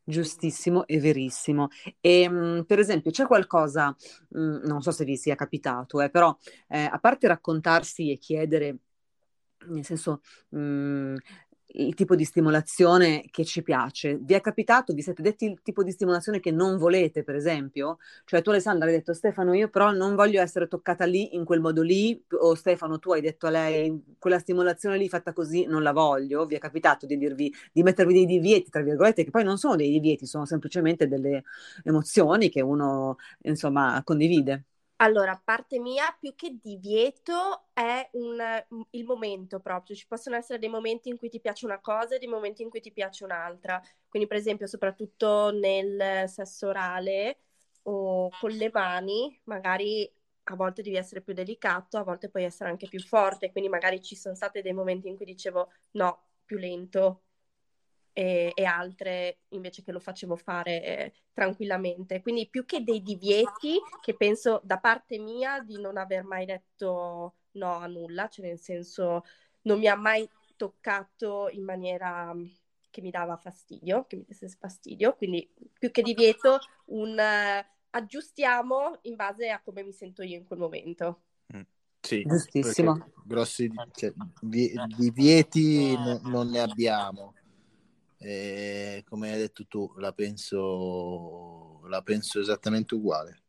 Giustissimo 0.03 0.85
e 0.87 0.99
verissimo. 0.99 1.69
E 1.99 2.27
mh, 2.29 2.65
per 2.65 2.79
esempio, 2.79 3.11
c'è 3.11 3.25
qualcosa, 3.25 3.95
mh, 4.29 4.67
non 4.67 4.81
so 4.81 4.91
se 4.91 5.05
vi 5.05 5.17
sia 5.17 5.35
capitato, 5.35 6.01
eh, 6.01 6.09
però 6.09 6.35
eh, 6.67 6.83
a 6.83 6.99
parte 6.99 7.27
raccontarsi 7.27 8.11
e 8.11 8.17
chiedere, 8.17 8.77
nel 9.67 9.85
senso, 9.85 10.21
mh, 10.49 11.15
il 11.73 11.93
tipo 11.93 12.15
di 12.15 12.25
stimolazione 12.25 13.23
che 13.31 13.45
ci 13.45 13.61
piace. 13.63 14.17
Vi 14.21 14.33
è 14.33 14.41
capitato, 14.41 14.93
vi 14.93 15.01
siete 15.01 15.21
detti 15.21 15.45
il 15.45 15.61
tipo 15.61 15.83
di 15.83 15.91
stimolazione 15.91 16.39
che 16.39 16.51
non 16.51 16.77
volete, 16.77 17.23
per 17.23 17.35
esempio? 17.35 17.97
Cioè 18.25 18.41
tu 18.41 18.49
Alessandra 18.49 18.87
hai 18.87 18.93
detto 18.95 19.13
Stefano, 19.13 19.53
io 19.53 19.69
però 19.69 19.91
non 19.91 20.15
voglio 20.15 20.41
essere 20.41 20.67
toccata 20.67 21.05
lì 21.05 21.35
in 21.35 21.45
quel 21.45 21.61
modo 21.61 21.81
lì, 21.81 22.21
o 22.39 22.55
Stefano 22.55 22.99
tu 22.99 23.11
hai 23.13 23.21
detto 23.21 23.47
a 23.47 23.49
lei 23.49 24.15
quella 24.17 24.39
stimolazione 24.39 24.97
lì 24.97 25.07
fatta 25.09 25.33
così 25.33 25.65
non 25.65 25.83
la 25.83 25.91
voglio. 25.93 26.45
Vi 26.45 26.55
è 26.55 26.59
capitato 26.59 27.05
di 27.05 27.17
dirvi 27.17 27.53
di 27.71 27.83
mettervi 27.83 28.13
dei 28.13 28.25
divieti, 28.25 28.69
tra 28.69 28.81
virgolette, 28.81 29.23
che 29.23 29.29
poi 29.31 29.43
non 29.43 29.57
sono 29.57 29.75
dei 29.75 29.89
divieti, 29.91 30.25
sono 30.25 30.45
semplicemente 30.45 31.07
delle 31.07 31.43
emozioni 31.83 32.49
che 32.49 32.61
uno 32.61 33.17
insomma 33.43 34.01
condivide. 34.03 34.65
Allora, 35.01 35.35
parte 35.43 35.79
mia, 35.79 36.15
più 36.19 36.35
che 36.35 36.59
divieto, 36.61 37.69
è 37.73 38.07
un, 38.13 38.39
il 38.91 39.03
momento 39.03 39.59
proprio. 39.59 39.95
Ci 39.95 40.05
possono 40.07 40.35
essere 40.35 40.59
dei 40.59 40.69
momenti 40.69 41.09
in 41.09 41.17
cui 41.17 41.27
ti 41.27 41.39
piace 41.39 41.65
una 41.65 41.79
cosa 41.79 42.15
e 42.15 42.19
dei 42.19 42.27
momenti 42.27 42.61
in 42.61 42.69
cui 42.69 42.81
ti 42.81 42.91
piace 42.91 43.23
un'altra. 43.23 43.81
Quindi, 44.07 44.27
per 44.27 44.37
esempio, 44.37 44.67
soprattutto 44.67 45.49
nel 45.51 46.29
sesso 46.29 46.67
orale 46.67 47.39
o 47.83 48.29
con 48.39 48.51
le 48.51 48.69
mani, 48.71 49.41
magari 49.45 50.07
a 50.45 50.55
volte 50.55 50.83
devi 50.83 50.97
essere 50.97 51.21
più 51.21 51.33
delicato, 51.33 51.97
a 51.97 52.03
volte 52.03 52.29
puoi 52.29 52.43
essere 52.43 52.69
anche 52.69 52.87
più 52.87 52.99
forte. 52.99 53.51
Quindi, 53.51 53.69
magari 53.71 54.03
ci 54.03 54.15
sono 54.15 54.35
stati 54.35 54.61
dei 54.61 54.73
momenti 54.73 55.07
in 55.07 55.15
cui 55.15 55.25
dicevo 55.25 55.71
no, 55.93 56.25
più 56.45 56.57
lento, 56.57 57.23
e, 58.13 58.51
e, 58.53 58.65
altre 58.65 59.39
invece 59.49 59.83
che 59.83 59.91
lo 59.91 59.99
facevo 59.99 60.35
fare 60.35 60.83
eh, 60.83 61.13
tranquillamente. 61.33 62.21
Quindi 62.21 62.47
più 62.49 62.65
che 62.65 62.83
dei 62.83 63.01
divieti, 63.01 63.79
che 64.01 64.15
penso 64.15 64.61
da 64.63 64.79
parte 64.79 65.17
mia 65.17 65.61
di 65.61 65.79
non 65.79 65.97
aver 65.97 66.23
mai 66.23 66.45
detto 66.45 67.35
no 67.51 67.75
a 67.75 67.87
nulla, 67.87 68.27
cioè 68.27 68.45
nel 68.45 68.59
senso 68.59 69.23
non 69.63 69.79
mi 69.79 69.87
ha 69.87 69.95
mai 69.95 70.29
toccato 70.55 71.49
in 71.51 71.63
maniera 71.63 72.33
che 72.89 73.01
mi 73.01 73.09
dava 73.09 73.37
fastidio, 73.37 74.05
che 74.05 74.17
mi 74.17 74.25
desse 74.27 74.47
fastidio, 74.49 75.15
quindi 75.15 75.49
più 75.79 75.91
che 75.91 76.01
divieto 76.01 76.59
un 76.87 77.17
uh, 77.17 77.65
aggiustiamo 77.91 78.99
in 79.03 79.15
base 79.15 79.49
a 79.49 79.61
come 79.61 79.83
mi 79.83 79.93
sento 79.93 80.23
io 80.23 80.37
in 80.37 80.45
quel 80.45 80.59
momento. 80.59 81.21
Mm. 81.55 81.61
Sì, 82.01 82.23
giustissimo. 82.23 83.11
Grossi 83.23 83.71
cioè, 83.93 84.11
divieti 84.97 85.95
no, 85.95 86.19
non 86.23 86.49
ne 86.49 86.59
abbiamo 86.59 87.35
e 88.21 89.03
come 89.07 89.31
hai 89.31 89.39
detto 89.39 89.65
tu, 89.67 89.91
la 89.97 90.13
penso, 90.13 91.81
la 91.87 92.01
penso 92.03 92.39
esattamente 92.39 92.93
uguale. 92.95 93.41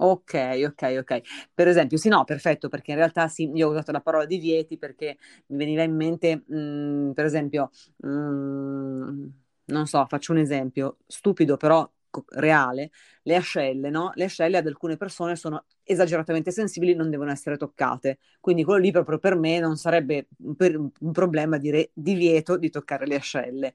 Ok, 0.00 0.34
ok, 0.64 0.96
ok. 1.00 1.20
Per 1.52 1.66
esempio, 1.66 1.96
sì, 1.98 2.08
no, 2.08 2.22
perfetto, 2.24 2.68
perché 2.68 2.92
in 2.92 2.98
realtà 2.98 3.26
sì, 3.26 3.50
io 3.52 3.66
ho 3.66 3.70
usato 3.70 3.90
la 3.90 4.00
parola 4.00 4.26
divieti 4.26 4.78
perché 4.78 5.18
mi 5.48 5.56
veniva 5.56 5.82
in 5.82 5.96
mente, 5.96 6.44
mh, 6.46 6.56
mm, 6.56 7.10
per 7.12 7.24
esempio, 7.24 7.70
mh, 7.96 8.08
mm, 8.08 9.26
non 9.66 9.86
so, 9.86 10.06
faccio 10.06 10.32
un 10.32 10.38
esempio 10.38 10.98
stupido, 11.06 11.56
però 11.56 11.88
reale, 12.28 12.90
le 13.22 13.36
ascelle, 13.36 13.90
no? 13.90 14.12
Le 14.14 14.24
ascelle 14.24 14.56
ad 14.56 14.66
alcune 14.66 14.96
persone 14.96 15.36
sono 15.36 15.64
esageratamente 15.82 16.50
sensibili, 16.50 16.94
non 16.94 17.10
devono 17.10 17.30
essere 17.30 17.56
toccate. 17.56 18.18
Quindi 18.40 18.64
quello 18.64 18.80
lì 18.80 18.90
proprio 18.90 19.18
per 19.18 19.36
me 19.36 19.58
non 19.58 19.76
sarebbe 19.76 20.28
un, 20.38 20.90
un 21.00 21.12
problema 21.12 21.58
dire 21.58 21.90
divieto 21.92 22.56
di 22.56 22.70
toccare 22.70 23.06
le 23.06 23.16
ascelle. 23.16 23.74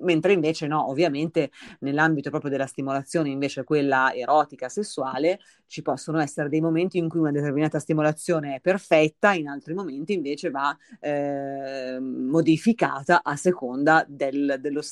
Mentre 0.00 0.32
invece 0.32 0.66
no, 0.66 0.88
ovviamente 0.88 1.50
nell'ambito 1.80 2.30
proprio 2.30 2.50
della 2.50 2.66
stimolazione, 2.66 3.30
invece 3.30 3.64
quella 3.64 4.12
erotica, 4.14 4.68
sessuale, 4.68 5.40
ci 5.66 5.82
possono 5.82 6.20
essere 6.20 6.48
dei 6.48 6.60
momenti 6.60 6.98
in 6.98 7.08
cui 7.08 7.20
una 7.20 7.30
determinata 7.30 7.78
stimolazione 7.78 8.56
è 8.56 8.60
perfetta, 8.60 9.32
in 9.32 9.48
altri 9.48 9.74
momenti 9.74 10.12
invece 10.12 10.50
va 10.50 10.76
eh, 11.00 11.98
modificata 12.00 13.22
a 13.22 13.36
seconda 13.36 14.04
del, 14.08 14.56
dello 14.60 14.82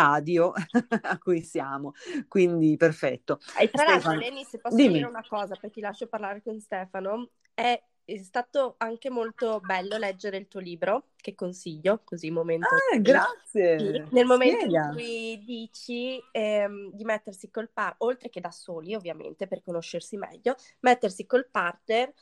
stadio 0.00 0.52
a 1.02 1.18
cui 1.18 1.42
siamo. 1.42 1.92
Quindi 2.26 2.76
perfetto. 2.76 3.38
E 3.58 3.70
tra 3.70 3.84
l'altro, 3.84 4.14
Leni, 4.14 4.44
se 4.44 4.58
posso 4.58 4.76
dimmi. 4.76 4.94
dire 4.94 5.06
una 5.06 5.24
cosa, 5.26 5.54
perché 5.54 5.70
ti 5.70 5.80
lascio 5.80 6.06
parlare 6.08 6.42
con 6.42 6.58
Stefano, 6.58 7.30
è 7.54 7.80
è 8.02 8.18
stato 8.18 8.74
anche 8.78 9.08
molto 9.08 9.60
bello 9.60 9.96
leggere 9.96 10.36
il 10.36 10.48
tuo 10.48 10.58
libro, 10.58 11.10
che 11.14 11.36
consiglio, 11.36 12.00
così 12.02 12.30
momento. 12.32 12.66
Ah, 12.66 12.98
grazie! 12.98 13.78
Sì, 13.78 14.14
nel 14.14 14.24
momento 14.24 14.64
Spiega. 14.64 14.86
in 14.86 14.92
cui 14.94 15.44
dici 15.44 16.20
ehm, 16.32 16.90
di 16.92 17.04
mettersi 17.04 17.50
col 17.50 17.70
partner, 17.70 18.08
oltre 18.08 18.28
che 18.28 18.40
da 18.40 18.50
soli 18.50 18.94
ovviamente, 18.94 19.46
per 19.46 19.62
conoscersi 19.62 20.16
meglio, 20.16 20.56
mettersi 20.80 21.24
col 21.24 21.48
partner 21.48 22.12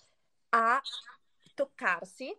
a 0.51 0.79
toccarsi 1.55 2.37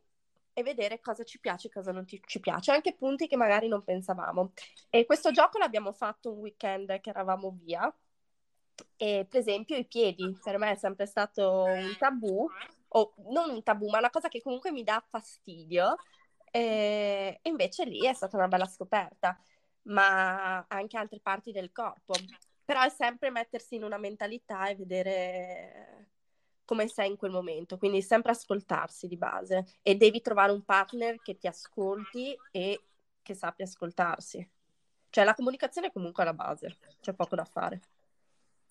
e 0.60 0.64
vedere 0.64 1.00
cosa 1.00 1.24
ci 1.24 1.40
piace 1.40 1.68
e 1.68 1.72
cosa 1.72 1.92
non 1.92 2.06
ti, 2.06 2.22
ci 2.26 2.40
piace, 2.40 2.72
anche 2.72 2.96
punti 2.96 3.28
che 3.28 3.38
magari 3.38 3.68
non 3.68 3.84
pensavamo. 3.84 4.54
E 4.90 5.06
questo 5.06 5.32
gioco 5.32 5.58
l'abbiamo 5.58 5.92
fatto 5.92 6.32
un 6.32 6.40
weekend 6.40 7.00
che 7.00 7.10
eravamo 7.10 7.58
via. 7.62 7.94
E 8.96 9.28
per 9.30 9.40
esempio 9.40 9.76
i 9.76 9.86
piedi, 9.86 10.38
per 10.42 10.58
me 10.58 10.72
è 10.72 10.76
sempre 10.76 11.06
stato 11.06 11.64
un 11.64 11.96
tabù, 11.98 12.48
o 12.90 13.14
non 13.30 13.50
un 13.50 13.64
tabù, 13.64 13.90
ma 13.90 13.98
una 13.98 14.10
cosa 14.10 14.30
che 14.30 14.42
comunque 14.42 14.72
mi 14.72 14.84
dà 14.84 15.04
fastidio. 15.08 15.96
E, 16.52 17.40
invece 17.44 17.86
lì 17.86 18.06
è 18.06 18.14
stata 18.14 18.38
una 18.38 18.48
bella 18.48 18.66
scoperta, 18.66 19.38
ma 19.84 20.66
anche 20.68 20.98
altre 20.98 21.20
parti 21.20 21.52
del 21.52 21.72
corpo. 21.72 22.14
Però 22.64 22.82
è 22.82 22.90
sempre 22.90 23.32
mettersi 23.32 23.76
in 23.76 23.84
una 23.84 23.98
mentalità 23.98 24.68
e 24.68 24.76
vedere 24.76 26.10
come 26.70 26.88
sei 26.88 27.10
in 27.10 27.18
quel 27.18 27.32
momento, 27.32 27.80
quindi 27.80 28.00
sempre 28.04 28.30
ascoltarsi 28.30 29.08
di 29.08 29.18
base 29.18 29.66
e 29.82 29.96
devi 29.96 30.22
trovare 30.22 30.52
un 30.52 30.64
partner 30.64 31.20
che 31.20 31.36
ti 31.36 31.48
ascolti 31.48 32.40
e 32.52 32.84
che 33.24 33.34
sappia 33.34 33.66
ascoltarsi. 33.66 34.48
Cioè 35.10 35.24
la 35.24 35.34
comunicazione 35.34 35.88
è 35.88 35.92
comunque 35.92 36.22
alla 36.22 36.36
base, 36.36 36.78
c'è 37.02 37.14
poco 37.14 37.36
da 37.36 37.44
fare. 37.44 37.82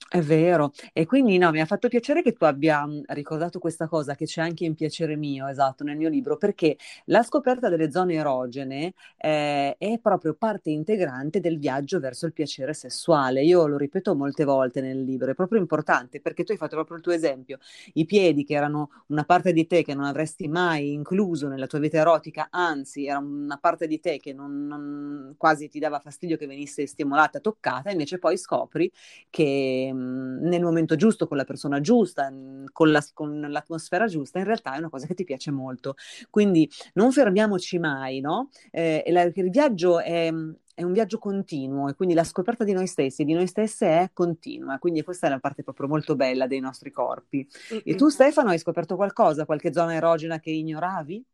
È 0.06 0.20
vero, 0.22 0.72
e 0.94 1.04
quindi 1.04 1.37
no, 1.37 1.50
mi 1.50 1.61
ha 1.61 1.66
fatto 1.66 1.88
piacere 1.88 2.22
che 2.22 2.32
tu 2.32 2.44
abbia 2.44 2.87
mhmm, 2.87 3.02
ricordato 3.08 3.58
questa 3.58 3.88
cosa 3.88 4.14
che 4.14 4.24
c'è 4.24 4.40
anche 4.40 4.64
in 4.64 4.74
piacere 4.74 5.16
mio, 5.16 5.46
esatto, 5.48 5.84
nel 5.84 5.98
mio 5.98 6.08
libro, 6.08 6.38
perché 6.38 6.78
la 7.06 7.22
scoperta 7.22 7.68
delle 7.68 7.90
zone 7.90 8.14
erogene 8.14 8.94
eh, 9.18 9.76
è 9.76 9.98
proprio 10.00 10.32
parte 10.32 10.70
integrante 10.70 11.40
del 11.40 11.58
viaggio 11.58 12.00
verso 12.00 12.24
il 12.24 12.32
piacere 12.32 12.72
sessuale. 12.72 13.42
Io 13.44 13.66
lo 13.66 13.76
ripeto 13.76 14.14
molte 14.14 14.44
volte 14.44 14.80
nel 14.80 15.02
libro, 15.02 15.30
è 15.30 15.34
proprio 15.34 15.61
importante 15.61 16.20
perché 16.22 16.42
tu 16.42 16.52
hai 16.52 16.58
fatto 16.58 16.76
proprio 16.76 16.96
il 16.96 17.02
tuo 17.02 17.12
esempio, 17.12 17.58
i 17.94 18.06
piedi 18.06 18.44
che 18.44 18.54
erano 18.54 18.88
una 19.08 19.24
parte 19.24 19.52
di 19.52 19.66
te 19.66 19.82
che 19.82 19.94
non 19.94 20.04
avresti 20.04 20.48
mai 20.48 20.90
incluso 20.92 21.48
nella 21.48 21.66
tua 21.66 21.80
vita 21.80 21.98
erotica, 21.98 22.48
anzi 22.50 23.06
era 23.06 23.18
una 23.18 23.58
parte 23.58 23.87
di 23.87 24.00
te 24.00 24.18
che 24.18 24.32
non, 24.32 24.66
non, 24.66 25.34
quasi 25.37 25.68
ti 25.68 25.78
dava 25.78 25.98
fastidio 26.00 26.38
che 26.38 26.46
venisse 26.46 26.87
stimolata, 26.87 27.40
toccata, 27.40 27.90
invece 27.90 28.18
poi 28.18 28.38
scopri 28.38 28.90
che 29.30 29.88
Mhmm, 29.92 30.46
nel 30.48 30.62
momento 30.62 30.96
giusto, 30.96 31.27
con 31.27 31.37
la 31.37 31.44
persona 31.44 31.81
giusta, 31.81 32.31
mhmm, 32.31 32.66
con, 32.72 32.90
la, 32.90 33.05
con, 33.12 33.40
l'atmosfera 33.40 34.07
giusta, 34.07 34.38
in 34.38 34.44
realtà 34.44 34.74
è 34.74 34.79
una 34.79 34.90
cosa 34.90 35.07
che 35.07 35.14
ti 35.14 35.24
piace 35.24 35.51
molto. 35.51 35.94
Quindi 36.31 36.68
non 36.94 37.12
fermiamoci 37.12 37.79
mai, 37.79 38.20
no? 38.20 38.51
Eh, 38.70 39.05
la, 39.09 39.22
il 39.22 39.51
viaggio 39.51 40.01
è, 40.01 40.33
è 40.79 40.83
un 40.85 40.92
viaggio 40.92 41.18
continuo 41.18 41.88
e 41.88 41.94
quindi 41.94 42.14
la 42.14 42.22
scoperta 42.22 42.62
di 42.62 42.72
noi 42.72 42.87
stessi, 42.87 43.24
di 43.24 43.33
noi 43.33 43.48
stesse 43.48 43.87
è 43.87 44.11
continua, 44.12 44.79
quindi 44.79 45.03
questa 45.03 45.27
è 45.27 45.31
la 45.31 45.40
parte 45.40 45.64
proprio 45.64 45.88
molto 45.88 46.14
bella 46.14 46.46
dei 46.46 46.61
nostri 46.61 46.92
corpi. 46.92 47.48
Mm-hmm. 47.72 47.83
E 47.85 47.94
tu 47.96 48.09
Stefano 48.09 48.51
hai 48.51 48.59
scoperto 48.59 48.94
qualcosa, 48.94 49.44
qualche 49.44 49.72
zona 49.72 49.94
erogena 49.94 50.38
che 50.38 50.51
ignoravi? 50.51 51.24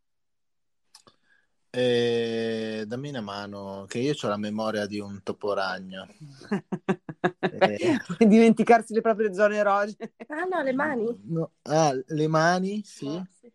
Eh, 1.69 2.85
dammi 2.87 3.09
una 3.09 3.21
mano, 3.21 3.85
che 3.89 3.99
io 3.99 4.15
ho 4.19 4.29
la 4.29 4.37
memoria 4.37 4.87
di 4.87 5.01
un 5.01 5.23
toporagno. 5.23 6.07
eh. 7.41 7.79
Dimenticarsi 8.27 8.95
le 8.95 9.01
proprie 9.01 9.33
zone 9.35 9.57
erogene. 9.57 10.13
Ah 10.29 10.45
no, 10.45 10.63
le 10.63 10.73
mani. 10.73 11.21
No. 11.27 11.51
Ah, 11.63 11.93
le 12.07 12.29
mani, 12.29 12.83
sì. 12.85 13.07
Oh, 13.07 13.27
sì. 13.41 13.53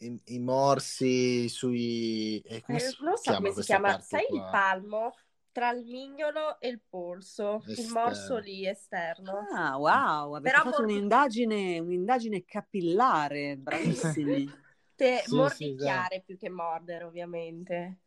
I, 0.00 0.20
I, 0.26 0.38
morsi 0.40 1.48
sui... 1.48 2.40
Eh, 2.40 2.62
non 3.00 3.16
so 3.16 3.34
come 3.34 3.52
si 3.52 3.62
chiama, 3.62 4.00
sai 4.00 4.26
qua? 4.26 4.36
il 4.36 4.42
palmo? 4.50 5.14
tra 5.52 5.70
il 5.70 5.84
mignolo 5.84 6.58
e 6.60 6.68
il 6.68 6.80
polso, 6.88 7.62
il 7.66 7.72
Esterno. 7.72 8.00
morso 8.00 8.38
lì 8.38 8.66
esterno. 8.66 9.46
Ah, 9.52 9.76
wow, 9.76 10.34
avete 10.34 10.50
Però 10.50 10.62
fatto 10.64 10.82
molto- 10.82 10.94
un'indagine, 10.94 11.78
un'indagine 11.78 12.44
capillare, 12.44 13.56
bravissimi. 13.60 14.50
Te- 14.96 15.18
Sì, 15.18 15.28
sì, 15.28 15.34
mordicchiare 15.36 16.22
più 16.24 16.38
che 16.38 16.48
mordere, 16.48 17.04
ovviamente. 17.04 17.98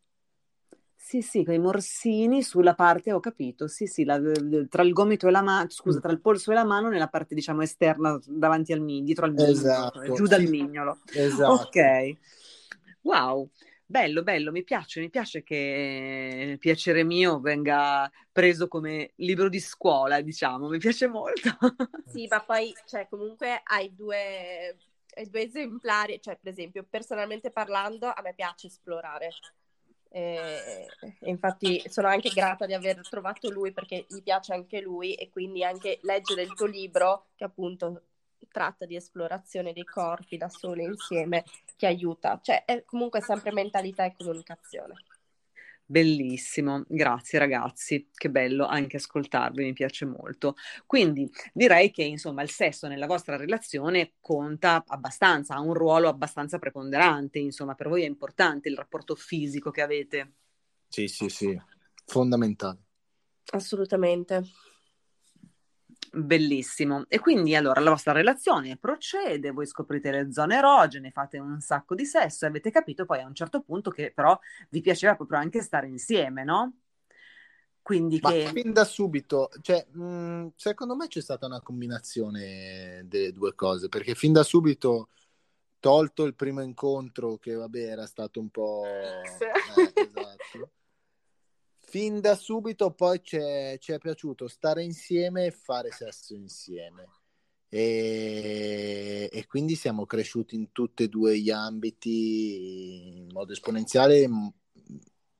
Sì, 1.07 1.21
sì, 1.21 1.43
con 1.43 1.53
i 1.53 1.59
morsini 1.59 2.41
sulla 2.41 2.73
parte, 2.73 3.13
ho 3.13 3.19
capito, 3.19 3.67
sì, 3.67 3.85
sì, 3.85 4.03
la- 4.05 4.19
tra 4.67 4.81
il 4.81 4.91
gomito 4.91 5.27
e 5.27 5.31
la 5.31 5.43
mano, 5.43 5.69
scusa, 5.69 5.99
tra 5.99 6.11
il 6.11 6.19
polso 6.19 6.49
e 6.51 6.55
la 6.55 6.63
mano 6.65 6.89
nella 6.89 7.07
parte, 7.09 7.35
diciamo, 7.35 7.61
esterna, 7.61 8.19
davanti 8.25 8.73
al 8.73 8.79
mignolo, 8.81 9.05
dietro 9.05 9.25
al 9.25 9.33
mignolo, 9.35 9.51
Esatto, 9.51 10.13
giù 10.13 10.25
dal 10.25 10.41
sì. 10.41 10.49
mignolo. 10.49 10.97
Esatto. 11.13 11.61
Ok, 11.61 12.15
wow, 13.03 13.47
bello, 13.85 14.23
bello, 14.23 14.51
mi 14.51 14.63
piace, 14.63 14.99
mi 14.99 15.11
piace 15.11 15.43
che 15.43 16.57
Piacere 16.59 17.03
mio 17.03 17.39
venga 17.39 18.11
preso 18.31 18.67
come 18.67 19.11
libro 19.17 19.47
di 19.47 19.59
scuola, 19.59 20.21
diciamo, 20.21 20.67
mi 20.69 20.79
piace 20.79 21.05
molto. 21.07 21.55
Sì, 22.11 22.25
ma 22.27 22.41
poi, 22.43 22.73
cioè, 22.87 23.07
comunque 23.07 23.61
hai 23.63 23.93
due, 23.93 24.75
hai 25.15 25.29
due 25.29 25.41
esemplari, 25.43 26.19
cioè, 26.19 26.35
per 26.41 26.51
esempio, 26.51 26.83
personalmente 26.89 27.51
parlando, 27.51 28.07
a 28.07 28.21
me 28.23 28.33
piace 28.33 28.67
esplorare. 28.67 29.29
E, 30.15 30.87
infatti 31.25 31.83
sono 31.89 32.07
anche 32.07 32.29
grata 32.29 32.65
di 32.65 32.73
aver 32.73 33.01
trovato 33.09 33.49
lui 33.49 33.73
perché 33.73 34.05
mi 34.11 34.21
piace 34.21 34.53
anche 34.53 34.79
lui 34.79 35.13
e 35.13 35.29
quindi 35.29 35.61
anche 35.61 35.99
leggere 36.03 36.43
il 36.43 36.53
tuo 36.53 36.67
libro 36.67 37.25
che 37.35 37.43
appunto 37.43 38.01
tratta 38.49 38.85
di 38.85 38.95
esplorazione 38.95 39.73
dei 39.73 39.83
corpi 39.83 40.37
da 40.37 40.47
sole 40.47 40.83
insieme 40.83 41.43
ti 41.75 41.85
aiuta. 41.85 42.39
Cioè, 42.41 42.63
è 42.63 42.85
comunque 42.85 43.19
sempre 43.19 43.51
mentalità 43.51 44.05
e 44.05 44.15
comunicazione. 44.17 44.93
Bellissimo, 45.87 46.83
grazie 46.87 47.37
ragazzi, 47.37 48.09
che 48.11 48.31
bello 48.31 48.65
anche 48.65 48.97
ascoltarvi, 48.97 49.63
mi 49.63 49.73
piace 49.73 50.05
molto. 50.05 50.55
Quindi 50.87 51.29
direi 51.53 51.91
che 51.91 52.03
insomma 52.03 52.41
il 52.41 52.49
sesso 52.49 52.87
nella 52.87 53.05
vostra 53.05 53.35
relazione 53.35 54.13
conta 54.19 54.83
abbastanza, 54.87 55.53
ha 55.53 55.59
un 55.59 55.75
ruolo 55.75 56.09
abbastanza 56.09 56.57
preponderante, 56.57 57.37
insomma 57.37 57.75
per 57.75 57.87
voi 57.87 58.01
è 58.01 58.07
importante 58.07 58.67
il 58.67 58.75
rapporto 58.75 59.13
fisico 59.13 59.69
che 59.69 59.81
avete. 59.83 60.33
Sì, 60.87 61.07
sì, 61.07 61.29
sì, 61.29 61.55
fondamentale. 62.05 62.79
Assolutamente. 63.51 64.41
Bellissimo. 66.17 67.03
E 67.09 67.19
quindi 67.19 67.55
allora 67.55 67.81
la 67.81 67.89
vostra 67.89 68.13
relazione 68.13 68.77
procede, 68.77 69.51
voi 69.51 69.67
scoprite 69.67 70.11
le 70.11 70.31
zone 70.31 70.55
erogene, 70.55 71.11
fate 71.11 71.39
un 71.39 71.59
sacco 71.59 71.93
di 71.93 72.05
sesso 72.05 72.45
e 72.45 72.47
avete 72.47 72.71
capito 72.71 73.03
poi 73.05 73.19
a 73.19 73.27
un 73.27 73.35
certo 73.35 73.61
punto 73.61 73.89
che 73.89 74.13
però 74.15 74.37
vi 74.69 74.79
piaceva 74.79 75.15
proprio 75.15 75.39
anche 75.39 75.61
stare 75.61 75.87
insieme, 75.87 76.45
no? 76.45 76.77
Quindi 77.81 78.19
Ma 78.21 78.31
che... 78.31 78.49
fin 78.53 78.71
da 78.71 78.85
subito, 78.85 79.49
cioè, 79.61 79.85
mh, 79.91 80.53
secondo 80.55 80.95
me 80.95 81.07
c'è 81.07 81.21
stata 81.21 81.47
una 81.47 81.61
combinazione 81.61 83.03
delle 83.05 83.33
due 83.33 83.53
cose, 83.53 83.89
perché 83.89 84.15
fin 84.15 84.31
da 84.31 84.41
subito, 84.41 85.09
tolto 85.81 86.23
il 86.23 86.33
primo 86.33 86.63
incontro, 86.63 87.37
che 87.37 87.53
vabbè 87.53 87.79
era 87.79 88.07
stato 88.07 88.39
un 88.39 88.49
po'... 88.49 88.83
eh, 88.87 89.21
esatto. 89.21 90.71
Fin 91.87 92.19
da 92.19 92.35
subito 92.35 92.91
poi 92.91 93.21
ci 93.23 93.37
è 93.37 93.97
piaciuto 93.99 94.47
stare 94.47 94.83
insieme 94.83 95.45
e 95.45 95.51
fare 95.51 95.91
sesso 95.91 96.33
insieme. 96.33 97.07
E, 97.69 99.29
e 99.31 99.45
quindi 99.47 99.75
siamo 99.75 100.05
cresciuti 100.05 100.55
in 100.55 100.71
tutti 100.71 101.03
e 101.03 101.09
due 101.09 101.37
gli 101.37 101.49
ambiti 101.49 103.17
in 103.17 103.27
modo 103.31 103.51
esponenziale 103.51 104.27
mh, 104.27 104.53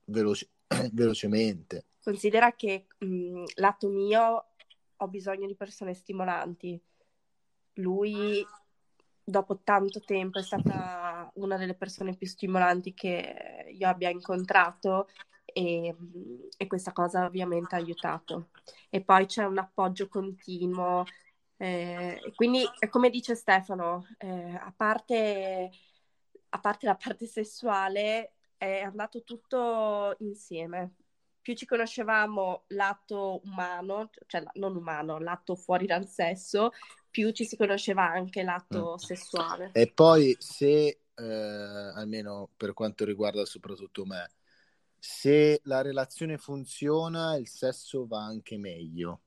veloce- 0.05 0.49
velocemente. 0.93 1.85
Considera 2.03 2.53
che 2.53 2.87
mh, 2.97 3.43
lato 3.55 3.89
mio 3.89 4.45
ho 4.97 5.07
bisogno 5.07 5.47
di 5.47 5.55
persone 5.55 5.93
stimolanti. 5.93 6.79
Lui, 7.75 8.45
dopo 9.23 9.59
tanto 9.63 9.99
tempo, 10.01 10.39
è 10.39 10.43
stata 10.43 11.29
una 11.35 11.57
delle 11.57 11.75
persone 11.75 12.15
più 12.15 12.27
stimolanti 12.27 12.93
che 12.93 13.65
io 13.71 13.87
abbia 13.87 14.09
incontrato 14.09 15.07
e, 15.55 15.95
e 16.57 16.67
questa 16.67 16.91
cosa 16.91 17.23
ovviamente 17.23 17.75
ha 17.75 17.77
aiutato. 17.77 18.49
E 18.89 19.01
poi 19.01 19.25
c'è 19.25 19.45
un 19.45 19.57
appoggio 19.57 20.09
continuo. 20.09 21.05
eh, 21.55 22.19
quindi, 22.35 22.65
come 22.89 23.09
dice 23.09 23.35
Stefano, 23.35 24.05
eh, 24.17 24.55
a 24.55 24.73
parte, 24.75 25.71
a 26.49 26.59
parte 26.59 26.85
la 26.85 26.95
parte 26.95 27.25
sessuale, 27.25 28.33
è 28.57 28.81
andato 28.81 29.23
tutto 29.23 30.15
insieme 30.19 30.95
più 31.45 31.53
ci 31.53 31.67
conoscevamo 31.67 32.63
lato 32.69 33.39
umano, 33.43 34.09
cioè 34.25 34.43
non 34.53 34.75
umano, 34.75 35.19
lato 35.19 35.53
fuori 35.55 35.85
dal 35.85 36.07
sesso, 36.07 36.71
più 37.07 37.29
ci 37.29 37.45
si 37.45 37.55
conosceva 37.55 38.09
anche 38.09 38.41
lato 38.41 38.97
sessuale. 38.97 39.69
E 39.73 39.91
poi 39.93 40.35
se, 40.39 41.01
eh, 41.13 41.23
almeno 41.23 42.49
per 42.57 42.73
quanto 42.73 43.05
riguarda 43.05 43.45
soprattutto 43.45 44.07
me, 44.07 44.31
se 45.05 45.61
la 45.65 45.81
relazione 45.81 46.37
funziona, 46.39 47.35
il 47.35 47.47
sesso 47.47 48.07
va 48.07 48.23
anche 48.23 48.57
meglio. 48.57 49.21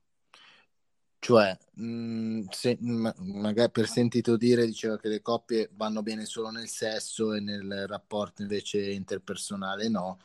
Cioè, 1.21 1.57
mh, 1.75 2.45
se, 2.51 2.77
ma- 2.81 3.15
magari 3.19 3.71
per 3.73 3.89
sentito 3.89 4.37
dire, 4.37 4.65
diceva 4.67 4.99
che 4.99 5.09
le 5.09 5.21
coppie 5.21 5.69
vanno 5.75 6.03
bene 6.03 6.25
solo 6.25 6.51
nel 6.51 6.69
sesso 6.69 7.35
e 7.35 7.41
nel 7.41 7.87
rapporto 7.89 8.43
invece 8.43 8.91
interpersonale 8.93 9.89
no. 9.89 10.19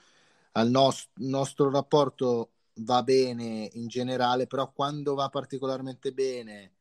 Al 0.53 0.69
nos- 0.69 1.09
nostro 1.15 1.69
rapporto 1.71 2.51
va 2.75 3.01
bene 3.03 3.69
in 3.73 3.87
generale, 3.87 4.45
però 4.47 4.71
quando 4.71 5.15
va 5.15 5.29
particolarmente 5.29 6.13
bene 6.13 6.71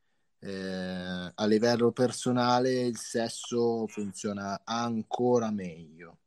eh, 0.40 1.32
a 1.34 1.46
livello 1.46 1.90
personale 1.92 2.82
il 2.82 2.98
sesso 2.98 3.86
funziona 3.86 4.60
ancora 4.64 5.50
meglio. 5.50 6.18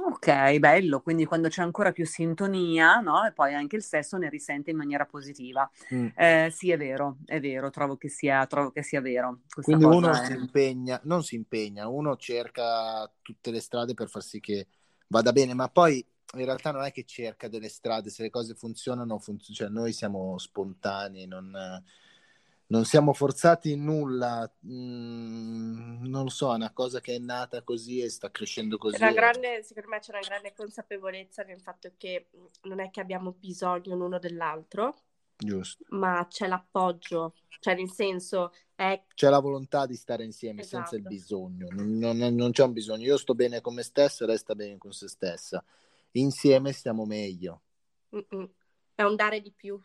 Ok, 0.00 0.58
bello, 0.58 1.02
quindi 1.02 1.26
quando 1.26 1.48
c'è 1.48 1.60
ancora 1.60 1.92
più 1.92 2.06
sintonia, 2.06 3.00
no? 3.00 3.26
E 3.26 3.32
poi 3.32 3.52
anche 3.54 3.76
il 3.76 3.82
sesso 3.82 4.16
ne 4.16 4.30
risente 4.30 4.70
in 4.70 4.76
maniera 4.78 5.04
positiva. 5.04 5.70
Mm. 5.94 6.06
Eh, 6.16 6.48
sì, 6.50 6.70
è 6.70 6.78
vero, 6.78 7.18
è 7.26 7.40
vero, 7.40 7.68
trovo 7.68 7.96
che 7.96 8.08
sia, 8.08 8.46
trovo 8.46 8.70
che 8.70 8.82
sia 8.82 9.02
vero. 9.02 9.40
Questa 9.52 9.76
Quindi 9.76 9.94
uno 9.94 10.10
è- 10.10 10.24
si 10.24 10.32
impegna, 10.32 10.98
non 11.04 11.22
si 11.22 11.34
impegna, 11.34 11.88
uno 11.88 12.16
cerca 12.16 13.10
tutte 13.20 13.50
le 13.50 13.60
strade 13.60 13.92
per 13.92 14.08
far 14.08 14.22
sì 14.22 14.40
che 14.40 14.66
vada 15.08 15.30
bene, 15.30 15.52
ma 15.52 15.68
poi 15.68 16.04
in 16.36 16.44
realtà 16.46 16.70
non 16.70 16.84
è 16.84 16.90
che 16.90 17.04
cerca 17.04 17.48
delle 17.48 17.68
strade, 17.68 18.08
se 18.08 18.22
le 18.22 18.30
cose 18.30 18.54
funzionano, 18.54 19.18
funz- 19.18 19.52
cioè 19.52 19.68
noi 19.68 19.92
siamo 19.92 20.38
spontanei, 20.38 21.26
non, 21.26 21.54
non 22.72 22.84
siamo 22.84 23.12
forzati 23.12 23.72
in 23.72 23.84
nulla, 23.84 24.50
Mm, 24.66 26.04
non 26.06 26.24
lo 26.24 26.28
so, 26.30 26.52
è 26.52 26.56
una 26.56 26.72
cosa 26.72 27.00
che 27.00 27.14
è 27.16 27.18
nata 27.18 27.62
così 27.62 28.00
e 28.00 28.08
sta 28.10 28.30
crescendo 28.30 28.78
così. 28.78 29.12
Grande, 29.14 29.62
secondo 29.62 29.88
me 29.88 29.98
c'è 30.00 30.12
una 30.12 30.20
grande 30.22 30.52
consapevolezza 30.54 31.42
nel 31.42 31.60
fatto 31.60 31.92
che 31.96 32.28
mh, 32.30 32.68
non 32.68 32.80
è 32.80 32.90
che 32.90 33.00
abbiamo 33.00 33.32
bisogno 33.32 33.94
l'uno 33.96 34.18
dell'altro, 34.18 34.94
Giusto. 35.44 35.84
ma 35.90 36.26
c'è 36.28 36.46
l'appoggio, 36.46 37.34
cioè 37.58 37.74
nel 37.74 37.90
senso 37.90 38.52
è 38.74 39.02
C'è 39.14 39.30
la 39.30 39.38
volontà 39.38 39.86
di 39.86 39.94
stare 39.96 40.22
insieme 40.24 40.62
senza 40.62 40.96
il 40.96 41.02
Esatto. 41.02 41.08
bisogno, 41.08 41.68
non, 41.70 41.96
non- 41.96 42.34
non 42.34 42.50
c'è 42.50 42.62
un 42.64 42.72
bisogno. 42.72 43.04
Io 43.06 43.16
sto 43.16 43.34
bene 43.34 43.60
con 43.62 43.74
me 43.74 43.82
stessa, 43.82 44.26
lei 44.26 44.36
sta 44.36 44.54
bene 44.54 44.76
con 44.78 44.92
se 44.92 45.08
stessa. 45.08 45.64
Insieme 46.12 46.72
stiamo 46.72 47.04
meglio. 47.06 47.62
mm-mm, 48.14 48.48
è 48.94 49.02
un 49.02 49.16
dare 49.16 49.40
di 49.40 49.52
più. 49.52 49.80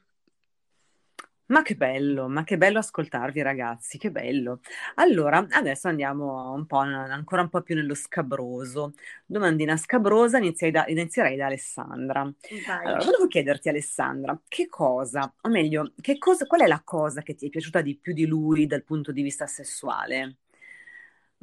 Ma 1.47 1.61
che 1.61 1.75
bello, 1.75 2.27
ma 2.27 2.43
che 2.43 2.57
bello 2.57 2.79
ascoltarvi 2.79 3.41
ragazzi, 3.41 3.97
che 3.97 4.11
bello. 4.11 4.59
Allora, 4.95 5.45
adesso 5.51 5.87
andiamo 5.87 6.51
un 6.51 6.65
po', 6.65 6.77
ancora 6.77 7.41
un 7.41 7.47
po' 7.49 7.61
più 7.61 7.73
nello 7.75 7.95
scabroso. 7.95 8.93
Domandina 9.25 9.77
scabrosa, 9.77 10.39
inizierei 10.39 10.73
da, 10.73 10.85
inizierei 10.91 11.37
da 11.37 11.45
Alessandra. 11.45 12.21
Vai. 12.65 12.99
Allora, 12.99 13.03
volevo 13.05 13.27
chiederti 13.27 13.69
Alessandra, 13.69 14.37
che 14.49 14.67
cosa, 14.67 15.33
o 15.41 15.49
meglio, 15.49 15.93
che 16.01 16.17
cosa, 16.17 16.45
qual 16.45 16.61
è 16.61 16.67
la 16.67 16.81
cosa 16.83 17.21
che 17.21 17.35
ti 17.35 17.45
è 17.47 17.49
piaciuta 17.49 17.79
di 17.81 17.95
più 17.95 18.13
di 18.13 18.25
lui 18.25 18.65
dal 18.67 18.83
punto 18.83 19.13
di 19.13 19.21
vista 19.21 19.45
sessuale? 19.47 20.37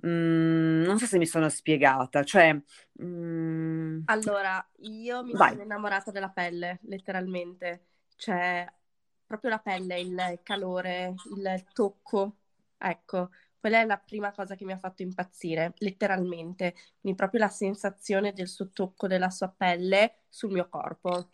Mm, 0.07 0.83
non 0.85 0.99
so 0.99 1.07
se 1.07 1.19
mi 1.19 1.27
sono 1.27 1.49
spiegata, 1.49 2.23
cioè... 2.25 2.55
mm, 3.03 4.01
Allora, 4.07 4.67
io 4.81 5.23
mi 5.25 5.37
Vai. 5.39 5.51
sono 5.51 5.63
innamorata 5.63 6.11
della 6.11 6.29
pelle, 6.29 6.79
letteralmente. 6.83 7.87
Cioè, 8.17 8.71
proprio 9.27 9.51
la 9.51 9.59
pelle, 9.59 10.01
il 10.01 10.41
calore, 10.43 11.15
il 11.37 11.65
tocco. 11.73 12.37
Ecco, 12.79 13.31
quella 13.59 13.81
è 13.81 13.85
la 13.87 13.99
prima 13.99 14.33
cosa 14.33 14.55
che 14.57 14.65
mi 14.65 14.73
ha 14.73 14.79
fatto 14.79 15.03
impazzire, 15.03 15.73
letteralmente. 15.79 16.75
Quindi 17.01 17.19
proprio 17.19 17.41
la 17.41 17.49
sensazione 17.49 18.33
del 18.33 18.49
suo 18.49 18.71
tocco, 18.71 19.07
della 19.07 19.31
sua 19.31 19.49
pelle 19.49 20.25
sul 20.29 20.53
mio 20.53 20.69
corpo. 20.69 21.29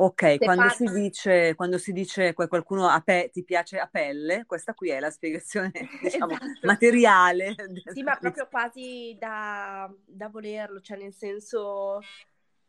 Ok, 0.00 0.40
quando 0.42 0.68
si 0.68 0.88
dice, 0.88 1.54
quando 1.56 1.76
si 1.76 1.92
dice 1.92 2.32
qualcuno 2.32 2.86
a 2.86 3.00
pe- 3.00 3.30
ti 3.32 3.42
piace 3.42 3.78
a 3.80 3.88
pelle, 3.88 4.44
questa 4.46 4.72
qui 4.72 4.90
è 4.90 5.00
la 5.00 5.10
spiegazione, 5.10 5.72
diciamo, 6.00 6.34
Esatto. 6.34 6.46
materiale. 6.60 7.56
Sì, 7.84 8.02
ma 8.02 8.16
proprio 8.18 8.46
quasi 8.48 9.16
da, 9.18 9.92
da 10.04 10.28
volerlo, 10.28 10.80
cioè 10.80 10.98
nel 10.98 11.14
senso 11.14 12.10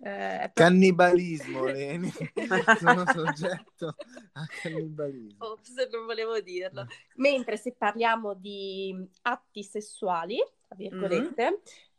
Eh, 0.02 0.52
Cannibalismo, 0.54 1.66
Leni. 1.68 2.12
Sono 2.80 3.06
soggetto 3.06 3.96
a 4.34 4.46
cannibalismo. 4.62 5.46
Ops, 5.46 5.74
non 5.92 6.06
volevo 6.06 6.40
dirlo. 6.40 6.88
Mentre 7.16 7.58
se 7.58 7.74
parliamo 7.74 8.34
di 8.34 8.96
atti 9.24 9.64
sessuali, 9.64 10.38
tra 10.68 10.76
virgolette, 10.76 11.52
mm. 11.52 11.56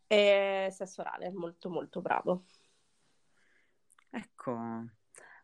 eh, 0.07 0.69
sesso 0.73 1.03
orale, 1.03 1.31
molto 1.31 1.69
molto 1.69 2.01
bravo. 2.01 2.45
Ecco, 4.13 4.87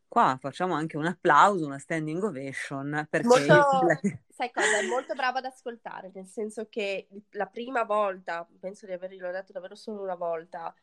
qua 0.08 0.38
facciamo 0.40 0.74
anche 0.74 0.96
un 0.96 1.06
applauso, 1.06 1.66
una 1.66 1.78
standing 1.78 2.22
ovation, 2.22 3.06
perché... 3.08 3.26
Molto, 3.26 3.66
sai 4.28 4.50
cosa, 4.50 4.78
è 4.78 4.86
molto 4.88 5.14
brava 5.14 5.38
ad 5.38 5.44
ascoltare, 5.44 6.10
nel 6.14 6.26
senso 6.26 6.68
che 6.68 7.06
la 7.32 7.46
prima 7.46 7.84
volta, 7.84 8.48
penso 8.58 8.86
di 8.86 8.92
averglielo 8.92 9.30
detto 9.30 9.52
davvero 9.52 9.74
solo 9.74 10.02
una 10.02 10.16
volta, 10.16 10.74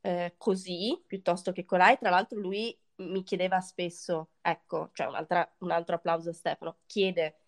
eh, 0.00 0.34
così 0.36 1.02
piuttosto 1.06 1.52
che 1.52 1.64
colà. 1.64 1.92
E 1.92 1.98
tra 1.98 2.10
l'altro 2.10 2.38
lui 2.38 2.76
mi 2.96 3.22
chiedeva 3.22 3.60
spesso, 3.60 4.30
ecco, 4.40 4.90
cioè 4.92 5.06
un 5.06 5.70
altro 5.70 5.94
applauso 5.94 6.30
a 6.30 6.32
Stefano, 6.32 6.78
chiede, 6.86 7.38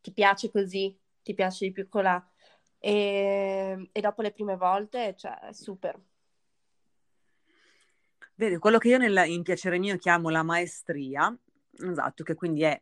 ti 0.00 0.12
piace 0.12 0.50
così? 0.50 0.98
Ti 1.22 1.34
piace 1.34 1.66
di 1.66 1.72
più 1.72 1.88
colà? 1.88 2.22
E, 2.78 3.88
e 3.92 4.00
dopo 4.00 4.22
le 4.22 4.32
prime 4.32 4.56
volte, 4.56 5.14
cioè, 5.16 5.38
super. 5.52 5.98
Vedi, 8.34 8.58
quello 8.58 8.78
che 8.78 8.88
io 8.88 8.98
nel, 8.98 9.28
in 9.28 9.42
piacere 9.42 9.78
mio 9.78 9.96
chiamo 9.96 10.28
la 10.28 10.42
maestria, 10.42 11.34
esatto, 11.70 12.24
che 12.24 12.34
quindi 12.34 12.62
è 12.62 12.80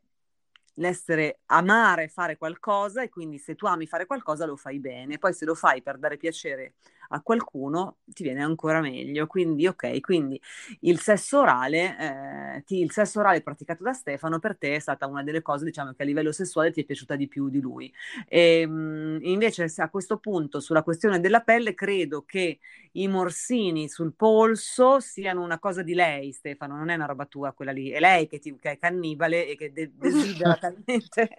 l'essere 0.77 1.41
amare 1.47 2.09
fare 2.09 2.39
qualcosa 2.39 3.03
e 3.03 3.11
quindi 3.11 3.39
se 3.39 3.55
tu 3.55 3.67
ami 3.67 3.87
fare 3.87 4.07
qualcosa 4.07 4.47
lo 4.47 4.57
fai 4.57 4.79
bene, 4.79 5.19
poi 5.19 5.35
se 5.35 5.45
lo 5.45 5.55
fai 5.55 5.83
per 5.83 5.99
dare 5.99 6.17
piacere 6.17 6.75
a 7.13 7.21
qualcuno 7.21 7.99
ti 8.07 8.23
viene 8.23 8.43
ancora 8.43 8.81
meglio. 8.81 9.27
Quindi, 9.27 9.67
ok, 9.67 10.01
quindi 10.01 10.41
il 10.81 11.01
sesso 11.01 11.41
orale, 11.41 12.57
eh, 12.57 12.63
ti, 12.65 12.81
il 12.81 12.91
sesso 12.91 13.21
orale 13.21 13.43
praticato 13.43 13.83
da 13.83 13.93
Stefano 13.93 14.39
per 14.39 14.57
te 14.57 14.75
è 14.75 14.79
stata 14.79 15.07
una 15.07 15.23
delle 15.23 15.43
cose, 15.43 15.65
diciamo, 15.65 15.93
che 15.93 16.03
a 16.03 16.07
livello 16.07 16.33
sessuale 16.33 16.71
ti 16.73 16.83
è 16.83 16.85
piaciuta 16.85 17.17
di 17.17 17.29
più 17.29 17.49
di 17.49 17.61
lui. 17.61 17.93
E, 18.29 18.61
ehm, 18.61 18.71
mh, 18.73 19.19
invece, 19.23 19.73
a 19.77 19.89
questo 19.91 20.19
punto, 20.19 20.61
sulla 20.61 20.83
questione 20.83 21.21
della 21.21 21.41
pelle, 21.41 21.75
credo 21.75 22.25
che 22.25 22.59
i 22.93 23.09
morsini 23.09 23.89
sul 23.89 24.15
polso 24.15 25.01
siano 25.01 25.43
una 25.43 25.59
cosa 25.59 25.83
di 25.83 25.95
lei, 25.95 26.33
Stefano, 26.33 26.77
non 26.77 26.91
è 26.91 26.95
una 26.95 27.07
roba 27.07 27.27
tua 27.27 27.53
quella 27.53 27.73
lì, 27.73 27.91
è 27.91 28.01
lei 28.01 28.27
che, 28.27 28.39
ti, 28.39 28.55
che 28.59 28.73
è 28.73 28.79
cannibale 28.79 29.49
e 29.49 29.57
che 29.57 29.73
de- 29.73 29.93
desidera 29.95 30.57
talmente. 30.61 31.35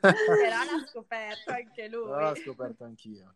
Però 0.00 0.56
l'ha 0.64 0.86
scoperto 0.90 1.52
anche 1.52 1.88
lui. 1.88 2.08
L'ho 2.08 2.34
scoperto 2.34 2.84
anch'io. 2.84 3.34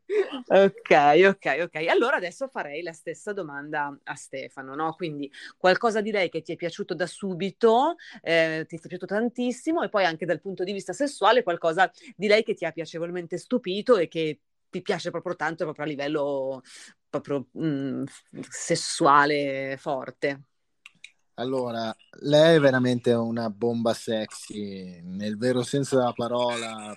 Ok, 0.48 0.90
ok. 1.28 1.39
Ok, 1.42 1.62
ok. 1.62 1.88
Allora 1.88 2.16
adesso 2.16 2.48
farei 2.48 2.82
la 2.82 2.92
stessa 2.92 3.32
domanda 3.32 3.98
a 4.04 4.14
Stefano, 4.14 4.74
no? 4.74 4.92
Quindi 4.92 5.32
qualcosa 5.56 6.02
di 6.02 6.10
lei 6.10 6.28
che 6.28 6.42
ti 6.42 6.52
è 6.52 6.56
piaciuto 6.56 6.92
da 6.92 7.06
subito, 7.06 7.94
eh, 8.20 8.66
ti 8.68 8.76
è 8.76 8.78
piaciuto 8.78 9.06
tantissimo 9.06 9.82
e 9.82 9.88
poi 9.88 10.04
anche 10.04 10.26
dal 10.26 10.38
punto 10.42 10.64
di 10.64 10.72
vista 10.74 10.92
sessuale 10.92 11.42
qualcosa 11.42 11.90
di 12.14 12.26
lei 12.26 12.42
che 12.42 12.52
ti 12.52 12.66
ha 12.66 12.72
piacevolmente 12.72 13.38
stupito 13.38 13.96
e 13.96 14.06
che 14.08 14.40
ti 14.68 14.82
piace 14.82 15.10
proprio 15.10 15.34
tanto 15.34 15.64
proprio 15.64 15.86
a 15.86 15.88
livello 15.88 16.62
proprio 17.08 17.46
mh, 17.52 17.66
mm, 17.66 18.04
sessuale 18.46 19.76
forte. 19.78 20.42
Allora, 21.36 21.94
lei 22.20 22.56
è 22.56 22.60
veramente 22.60 23.14
una 23.14 23.48
bomba 23.48 23.94
sexy, 23.94 25.00
nel 25.04 25.38
vero 25.38 25.62
senso 25.62 25.96
della 25.96 26.12
parola, 26.12 26.94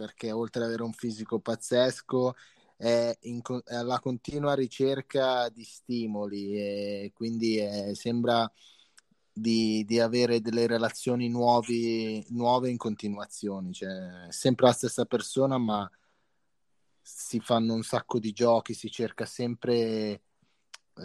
perché 0.00 0.32
oltre 0.32 0.62
ad 0.62 0.68
avere 0.68 0.82
un 0.82 0.92
fisico 0.92 1.40
pazzesco 1.40 2.34
è, 2.80 3.14
in, 3.24 3.42
è 3.66 3.74
alla 3.74 3.98
continua 3.98 4.54
ricerca 4.54 5.50
di 5.50 5.64
stimoli 5.64 6.56
e 6.56 7.12
quindi 7.14 7.58
è, 7.58 7.94
sembra 7.94 8.50
di, 9.30 9.84
di, 9.84 10.00
avere 10.00 10.40
delle 10.40 10.66
relazioni 10.66 11.28
nuovi, 11.28 12.24
nuove 12.30 12.70
in 12.70 12.78
continuazione, 12.78 13.72
cioè 13.72 14.26
sempre 14.30 14.66
la 14.66 14.72
stessa 14.72 15.04
persona 15.04 15.58
ma 15.58 15.90
si 17.02 17.38
fanno 17.40 17.74
un 17.74 17.82
sacco 17.82 18.18
di 18.18 18.32
giochi, 18.32 18.72
si 18.72 18.90
cerca 18.90 19.26
sempre 19.26 20.22
eh, 20.96 21.02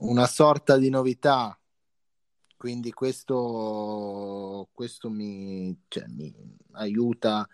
una 0.00 0.26
sorta 0.26 0.76
di 0.76 0.90
novità. 0.90 1.58
Quindi 2.58 2.92
questo, 2.92 4.68
questo 4.72 5.08
mi, 5.08 5.74
cioè, 5.88 6.04
mi 6.08 6.32
aiuta 6.72 7.48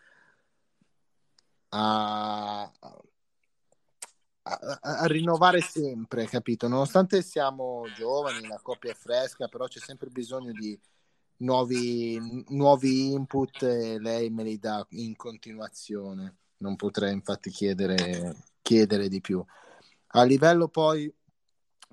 a, 1.70 2.62
a, 2.62 3.00
a, 4.80 5.06
rinnovare 5.06 5.60
sempre, 5.60 6.26
capito? 6.26 6.68
Nonostante 6.68 7.22
siamo 7.22 7.84
giovani, 7.94 8.46
la 8.46 8.60
coppia 8.62 8.92
è 8.92 8.94
fresca, 8.94 9.48
però 9.48 9.66
c'è 9.66 9.78
sempre 9.78 10.08
bisogno 10.10 10.52
di 10.52 10.78
nuovi, 11.38 12.44
nuovi 12.48 13.12
input 13.12 13.62
e 13.62 13.98
lei 13.98 14.30
me 14.30 14.42
li 14.42 14.58
dà 14.58 14.84
in 14.90 15.14
continuazione. 15.16 16.36
Non 16.58 16.76
potrei 16.76 17.12
infatti 17.12 17.50
chiedere, 17.50 18.36
chiedere 18.62 19.08
di 19.08 19.20
più. 19.20 19.44
A 20.12 20.22
livello 20.24 20.68
poi, 20.68 21.12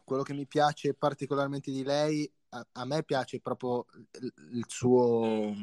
quello 0.03 0.23
che 0.23 0.33
mi 0.33 0.47
piace 0.47 0.93
particolarmente 0.93 1.71
di 1.71 1.83
lei, 1.83 2.29
a, 2.49 2.65
a 2.73 2.85
me 2.85 3.03
piace 3.03 3.39
proprio 3.39 3.85
il, 4.21 4.33
il 4.53 4.65
suo 4.67 5.53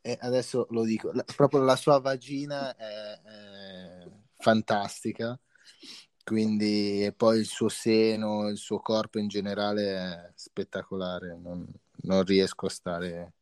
e 0.00 0.16
adesso 0.20 0.66
lo 0.70 0.84
dico, 0.84 1.10
la, 1.12 1.24
proprio 1.24 1.60
la 1.62 1.76
sua 1.76 1.98
vagina 1.98 2.74
è, 2.74 3.20
è 3.22 4.10
fantastica, 4.38 5.38
quindi 6.24 7.04
e 7.04 7.12
poi 7.12 7.38
il 7.38 7.46
suo 7.46 7.68
seno, 7.68 8.48
il 8.48 8.56
suo 8.56 8.80
corpo 8.80 9.18
in 9.18 9.28
generale 9.28 9.94
è 9.94 10.32
spettacolare, 10.34 11.36
non, 11.36 11.66
non 12.02 12.24
riesco 12.24 12.66
a 12.66 12.70
stare 12.70 13.34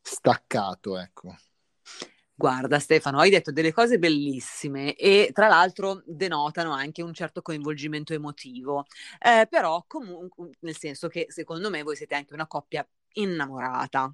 staccato, 0.00 0.98
ecco. 0.98 1.34
Guarda 2.34 2.80
Stefano, 2.80 3.20
hai 3.20 3.30
detto 3.30 3.52
delle 3.52 3.72
cose 3.72 3.98
bellissime 3.98 4.94
e 4.96 5.30
tra 5.32 5.46
l'altro 5.46 6.02
denotano 6.04 6.72
anche 6.72 7.00
un 7.02 7.12
certo 7.12 7.40
coinvolgimento 7.40 8.14
emotivo, 8.14 8.86
eh, 9.20 9.46
però 9.48 9.84
comunque 9.86 10.50
nel 10.60 10.76
senso 10.76 11.06
che 11.06 11.26
secondo 11.28 11.70
me 11.70 11.82
voi 11.84 11.94
siete 11.94 12.16
anche 12.16 12.34
una 12.34 12.48
coppia 12.48 12.84
innamorata, 13.12 14.12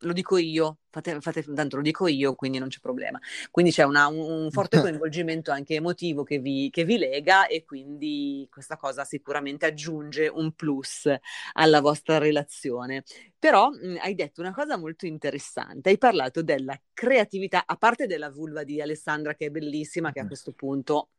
lo 0.00 0.12
dico 0.12 0.36
io, 0.36 0.78
fate, 0.90 1.20
fate, 1.20 1.42
tanto 1.54 1.76
lo 1.76 1.82
dico 1.82 2.06
io, 2.06 2.34
quindi 2.34 2.58
non 2.58 2.68
c'è 2.68 2.78
problema. 2.80 3.18
Quindi 3.50 3.72
c'è 3.72 3.84
una, 3.84 4.06
un, 4.06 4.50
forte 4.50 4.80
coinvolgimento 4.80 5.50
anche 5.50 5.74
emotivo 5.74 6.22
che 6.22 6.38
vi, 6.38 6.70
che 6.70 6.84
vi, 6.84 6.98
lega 6.98 7.46
e 7.46 7.64
quindi 7.64 8.46
questa 8.50 8.76
cosa 8.76 9.04
sicuramente 9.04 9.66
aggiunge 9.66 10.28
un 10.28 10.52
plus 10.52 11.12
alla 11.52 11.80
vostra 11.80 12.18
relazione. 12.18 13.04
Però 13.38 13.70
mh, 13.70 13.98
hai 14.00 14.14
detto 14.14 14.40
una 14.40 14.52
cosa 14.54 14.76
molto 14.76 15.06
interessante, 15.06 15.90
hai 15.90 15.98
parlato 15.98 16.42
della 16.42 16.78
creatività, 16.92 17.64
a 17.66 17.76
parte 17.76 18.06
della 18.06 18.30
vulva 18.30 18.64
di 18.64 18.80
Alessandra 18.80 19.34
che 19.34 19.46
è 19.46 19.50
bellissima, 19.50 20.12
che 20.12 20.20
a 20.20 20.26
questo 20.26 20.52
punto 20.52 21.10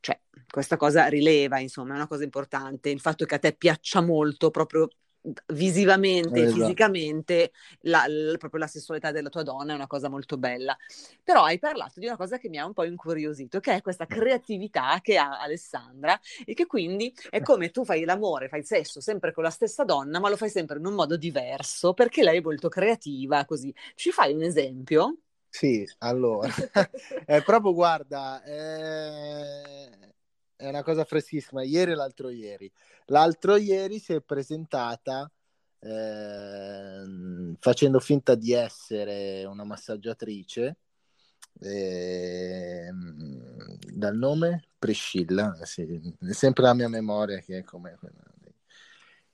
cioè, 0.00 0.20
questa 0.48 0.76
cosa 0.76 1.06
rileva, 1.08 1.58
insomma, 1.58 1.94
è 1.94 1.96
una 1.96 2.06
cosa 2.06 2.22
importante. 2.22 2.90
Il 2.90 3.00
fatto 3.00 3.24
che 3.24 3.34
a 3.34 3.38
te 3.40 3.54
piaccia 3.54 4.00
molto 4.00 4.50
proprio 4.50 4.88
visivamente 5.46 6.42
esatto. 6.42 6.60
fisicamente 6.60 7.52
la, 7.82 8.04
la, 8.06 8.36
proprio 8.36 8.60
la 8.60 8.66
sessualità 8.66 9.10
della 9.10 9.28
tua 9.28 9.42
donna 9.42 9.72
è 9.72 9.74
una 9.74 9.86
cosa 9.86 10.08
molto 10.08 10.36
bella. 10.36 10.76
Però 11.22 11.44
hai 11.44 11.58
parlato 11.58 12.00
di 12.00 12.06
una 12.06 12.16
cosa 12.16 12.38
che 12.38 12.48
mi 12.48 12.58
ha 12.58 12.66
un 12.66 12.72
po' 12.72 12.84
incuriosito, 12.84 13.60
che 13.60 13.74
è 13.74 13.82
questa 13.82 14.06
creatività 14.06 15.00
che 15.02 15.16
ha 15.16 15.40
Alessandra 15.40 16.18
e 16.44 16.54
che 16.54 16.66
quindi 16.66 17.14
è 17.30 17.40
come 17.42 17.70
tu 17.70 17.84
fai 17.84 18.04
l'amore, 18.04 18.48
fai 18.48 18.60
il 18.60 18.66
sesso 18.66 19.00
sempre 19.00 19.32
con 19.32 19.42
la 19.42 19.50
stessa 19.50 19.84
donna, 19.84 20.20
ma 20.20 20.28
lo 20.28 20.36
fai 20.36 20.50
sempre 20.50 20.78
in 20.78 20.86
un 20.86 20.94
modo 20.94 21.16
diverso 21.16 21.94
perché 21.94 22.22
lei 22.22 22.38
è 22.38 22.42
molto 22.42 22.68
creativa, 22.68 23.44
così. 23.44 23.74
Ci 23.94 24.10
fai 24.10 24.32
un 24.34 24.42
esempio? 24.42 25.18
Sì, 25.48 25.84
allora, 25.98 26.52
è 27.24 27.42
proprio, 27.42 27.72
guarda, 27.72 28.42
è... 28.42 30.14
è 30.56 30.68
una 30.68 30.82
cosa 30.82 31.04
freschissima, 31.04 31.62
ieri 31.62 31.92
e 31.92 31.94
l'altro 31.94 32.30
ieri. 32.30 32.70
L'altro 33.06 33.56
ieri 33.56 33.98
si 33.98 34.14
è 34.14 34.20
presentata 34.22 35.30
eh, 35.78 37.56
facendo 37.60 38.00
finta 38.00 38.34
di 38.34 38.52
essere 38.52 39.44
una 39.44 39.64
massaggiatrice 39.64 40.78
eh, 41.60 42.90
dal 43.92 44.16
nome? 44.16 44.64
Priscilla, 44.78 45.56
sì, 45.62 46.14
è 46.20 46.32
sempre 46.32 46.64
la 46.64 46.74
mia 46.74 46.88
memoria 46.88 47.38
che 47.38 47.58
è 47.58 47.64
come 47.64 47.98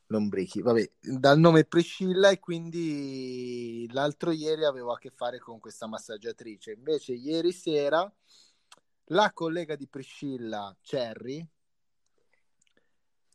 Lombrichi, 0.06 0.60
vabbè, 0.60 0.90
dal 1.00 1.38
nome 1.38 1.64
Priscilla 1.64 2.30
e 2.30 2.38
quindi 2.38 3.88
l'altro 3.92 4.30
ieri 4.30 4.64
avevo 4.64 4.92
a 4.92 4.98
che 4.98 5.10
fare 5.10 5.38
con 5.38 5.58
questa 5.58 5.86
massaggiatrice, 5.86 6.72
invece 6.72 7.12
ieri 7.12 7.50
sera 7.50 8.10
la 9.12 9.30
collega 9.32 9.76
di 9.76 9.86
Priscilla, 9.86 10.74
Cherry, 10.80 11.46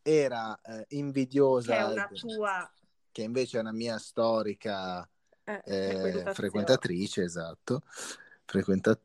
era 0.02 0.60
eh, 0.62 0.86
invidiosa, 0.90 1.74
che 1.74 1.80
è 1.80 1.84
una 1.84 2.08
tua... 2.08 2.74
che 3.12 3.22
invece 3.24 3.58
è 3.58 3.62
una 3.62 3.74
mia 3.74 3.98
storica 3.98 5.08
eh, 5.44 5.62
eh, 5.66 6.34
frequentatrice, 6.34 7.24
esatto, 7.24 7.84
frequenta- 8.46 9.00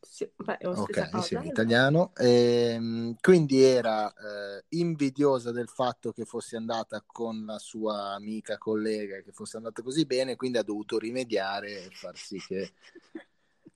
Sì, 0.00 0.28
beh, 0.34 0.58
ok, 0.62 1.22
sì, 1.22 1.34
in 1.34 1.44
italiano. 1.44 2.12
E, 2.16 2.72
ehm, 2.72 3.16
quindi 3.20 3.62
era 3.62 4.12
eh, 4.12 4.64
invidiosa 4.70 5.52
del 5.52 5.68
fatto 5.68 6.12
che 6.12 6.24
fosse 6.24 6.56
andata 6.56 7.02
con 7.06 7.44
la 7.44 7.58
sua 7.58 8.14
amica 8.14 8.58
collega, 8.58 9.20
che 9.20 9.32
fosse 9.32 9.58
andata 9.58 9.82
così 9.82 10.04
bene, 10.06 10.36
quindi 10.36 10.58
ha 10.58 10.62
dovuto 10.62 10.98
rimediare 10.98 11.84
e 11.84 11.90
far 11.90 12.16
sì 12.16 12.38
che 12.38 12.72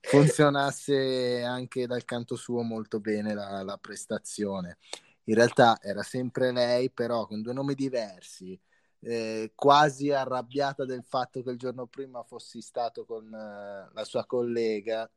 funzionasse 0.03 1.41
anche 1.43 1.87
dal 1.87 2.05
canto 2.05 2.35
suo 2.35 2.61
molto 2.61 2.99
bene 2.99 3.33
la, 3.33 3.63
la 3.63 3.77
prestazione. 3.77 4.77
In 5.25 5.35
realtà 5.35 5.79
era 5.81 6.03
sempre 6.03 6.51
lei, 6.51 6.91
però 6.91 7.25
con 7.25 7.41
due 7.41 7.53
nomi 7.53 7.73
diversi. 7.73 8.59
Eh, 8.99 9.51
quasi 9.55 10.11
arrabbiata 10.11 10.85
del 10.85 11.03
fatto 11.03 11.41
che 11.41 11.49
il 11.49 11.57
giorno 11.57 11.87
prima 11.87 12.23
fossi 12.23 12.61
stato 12.61 13.03
con 13.05 13.25
uh, 13.25 13.93
la 13.93 14.03
sua 14.05 14.25
collega 14.25 15.09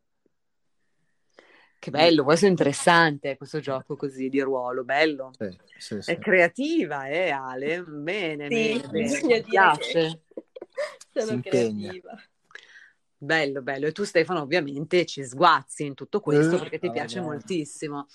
che 1.79 1.91
bello, 1.91 2.25
questo 2.25 2.47
è 2.47 2.49
interessante, 2.49 3.37
questo 3.37 3.61
gioco 3.61 3.97
così 3.97 4.29
di 4.29 4.41
ruolo, 4.41 4.83
bello. 4.83 5.31
Sì, 5.39 5.57
sì, 5.79 6.01
sì. 6.01 6.11
È 6.11 6.19
creativa, 6.19 7.07
eh, 7.07 7.31
Ale? 7.31 7.83
Bene, 7.83 8.49
sì, 8.49 8.81
bene, 8.81 8.89
bene. 8.89 9.23
Mi 9.23 9.43
piace. 9.43 10.23
Sono 11.13 11.41
creativa. 11.41 12.19
Bello, 13.19 13.63
bello. 13.63 13.87
E 13.87 13.93
tu 13.93 14.05
Stefano 14.05 14.43
ovviamente 14.43 15.07
ci 15.07 15.25
sguazzi 15.25 15.85
in 15.85 15.95
tutto 15.95 16.21
questo 16.21 16.57
eh, 16.57 16.59
perché 16.59 16.79
ti 16.79 16.91
piace 16.91 17.21
bene. 17.21 17.33
moltissimo. 17.33 18.07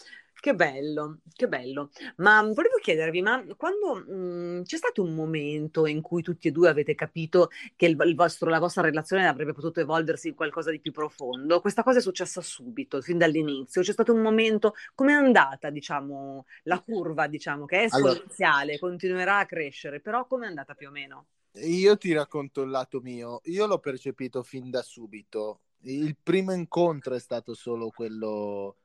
Che 0.41 0.55
bello, 0.55 1.19
che 1.35 1.47
bello. 1.47 1.91
Ma 2.15 2.41
volevo 2.41 2.77
chiedervi, 2.81 3.21
ma 3.21 3.45
quando 3.55 3.93
mh, 3.93 4.11
mhmm, 4.11 4.63
c'è 4.63 4.77
stato 4.77 5.03
un 5.03 5.13
momento 5.13 5.85
in 5.85 6.01
cui 6.01 6.23
tutti 6.23 6.47
e 6.47 6.51
due 6.51 6.67
avete 6.67 6.95
capito 6.95 7.49
che 7.75 7.85
il, 7.85 7.95
il 8.05 8.15
vostro, 8.15 8.49
la 8.49 8.57
vostra 8.57 8.81
relazione 8.81 9.27
avrebbe 9.27 9.53
potuto 9.53 9.81
evolversi 9.81 10.29
in 10.29 10.33
qualcosa 10.33 10.71
di 10.71 10.79
più 10.79 10.91
profondo? 10.91 11.61
Questa 11.61 11.83
cosa 11.83 11.99
è 11.99 12.01
successa 12.01 12.41
subito, 12.41 13.01
fin 13.01 13.19
dall'inizio. 13.19 13.83
C'è 13.83 13.91
stato 13.91 14.13
un 14.13 14.21
momento, 14.21 14.73
come 14.95 15.11
è 15.11 15.15
andata, 15.15 15.69
diciamo, 15.69 16.45
la 16.63 16.79
curva, 16.79 17.27
diciamo, 17.27 17.65
che 17.65 17.81
è 17.81 17.83
esponenziale, 17.83 18.71
allora, 18.71 18.79
continuerà 18.79 19.37
a 19.37 19.45
crescere, 19.45 19.99
però 19.99 20.25
come 20.25 20.45
è 20.45 20.49
andata 20.49 20.73
più 20.73 20.87
o 20.87 20.91
meno? 20.91 21.25
Io 21.53 21.97
ti 21.97 22.13
racconto 22.13 22.61
il 22.61 22.69
lato 22.69 23.01
mio. 23.01 23.41
Io 23.45 23.65
l'ho 23.65 23.79
percepito 23.79 24.43
fin 24.43 24.69
da 24.69 24.81
subito. 24.81 25.61
Il 25.81 26.15
primo 26.21 26.53
incontro 26.53 27.15
è 27.15 27.19
stato 27.19 27.53
solo 27.53 27.89
quello 27.89 28.77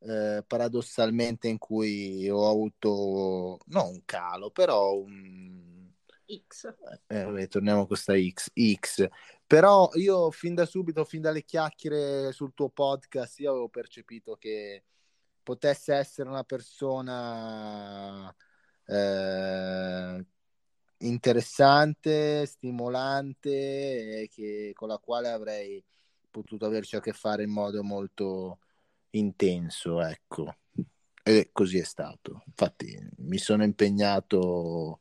eh, 0.00 0.42
paradossalmente 0.46 1.48
in 1.48 1.58
cui 1.58 2.28
ho 2.28 2.48
avuto 2.48 3.58
non 3.66 3.86
un 3.88 4.02
calo, 4.04 4.50
però 4.50 4.94
un 4.94 5.90
X. 6.28 6.74
Eh, 7.06 7.42
eh, 7.42 7.48
torniamo 7.48 7.82
a 7.82 7.86
questa 7.86 8.14
X, 8.14 8.50
X. 8.74 9.08
Però 9.46 9.90
io 9.94 10.30
fin 10.30 10.54
da 10.54 10.66
subito, 10.66 11.04
fin 11.04 11.22
dalle 11.22 11.44
chiacchiere 11.44 12.32
sul 12.32 12.52
tuo 12.54 12.68
podcast, 12.68 13.38
io 13.38 13.50
avevo 13.50 13.68
percepito 13.68 14.36
che 14.36 14.84
potesse 15.42 15.94
essere 15.94 16.28
una 16.28 16.44
persona 16.44 18.34
eh, 18.84 20.26
interessante, 20.98 22.46
stimolante, 22.46 24.28
che, 24.32 24.72
con 24.74 24.88
la 24.88 24.98
quale 24.98 25.28
avrei 25.28 25.82
potuto 26.30 26.66
averci 26.66 26.96
a 26.96 27.00
che 27.00 27.12
fare 27.12 27.42
in 27.42 27.50
modo 27.50 27.82
molto 27.82 28.58
intenso, 29.10 30.00
ecco. 30.02 30.56
E 31.22 31.50
così 31.52 31.78
è 31.78 31.84
stato. 31.84 32.42
Infatti 32.46 32.98
mi 33.18 33.38
sono 33.38 33.64
impegnato 33.64 35.00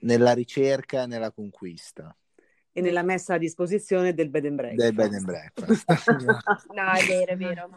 nella 0.00 0.32
ricerca 0.32 1.02
e 1.02 1.06
nella 1.06 1.32
conquista. 1.32 2.14
E 2.70 2.80
nella 2.80 3.02
messa 3.02 3.34
a 3.34 3.38
disposizione 3.38 4.14
del 4.14 4.30
bed 4.30 4.44
and 4.46 4.56
breakfast. 4.56 4.84
Del 4.84 4.94
bed 4.94 5.14
and 5.14 5.24
breakfast. 5.24 5.84
no, 6.72 6.92
è 6.92 7.04
vero, 7.06 7.32
è 7.32 7.36
vero. 7.36 7.70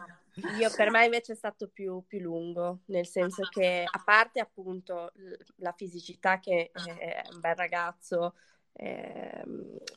Io, 0.58 0.70
per 0.74 0.90
me 0.90 1.04
invece 1.04 1.32
è 1.32 1.36
stato 1.36 1.68
più, 1.68 2.04
più, 2.06 2.20
lungo, 2.20 2.80
nel 2.86 3.06
senso 3.06 3.42
che 3.50 3.84
a 3.86 4.02
parte 4.02 4.40
appunto 4.40 5.12
la 5.56 5.72
fisicità 5.72 6.38
che 6.38 6.70
è 6.72 7.22
un 7.32 7.40
bel 7.40 7.54
ragazzo, 7.54 8.34
eh, 8.72 9.44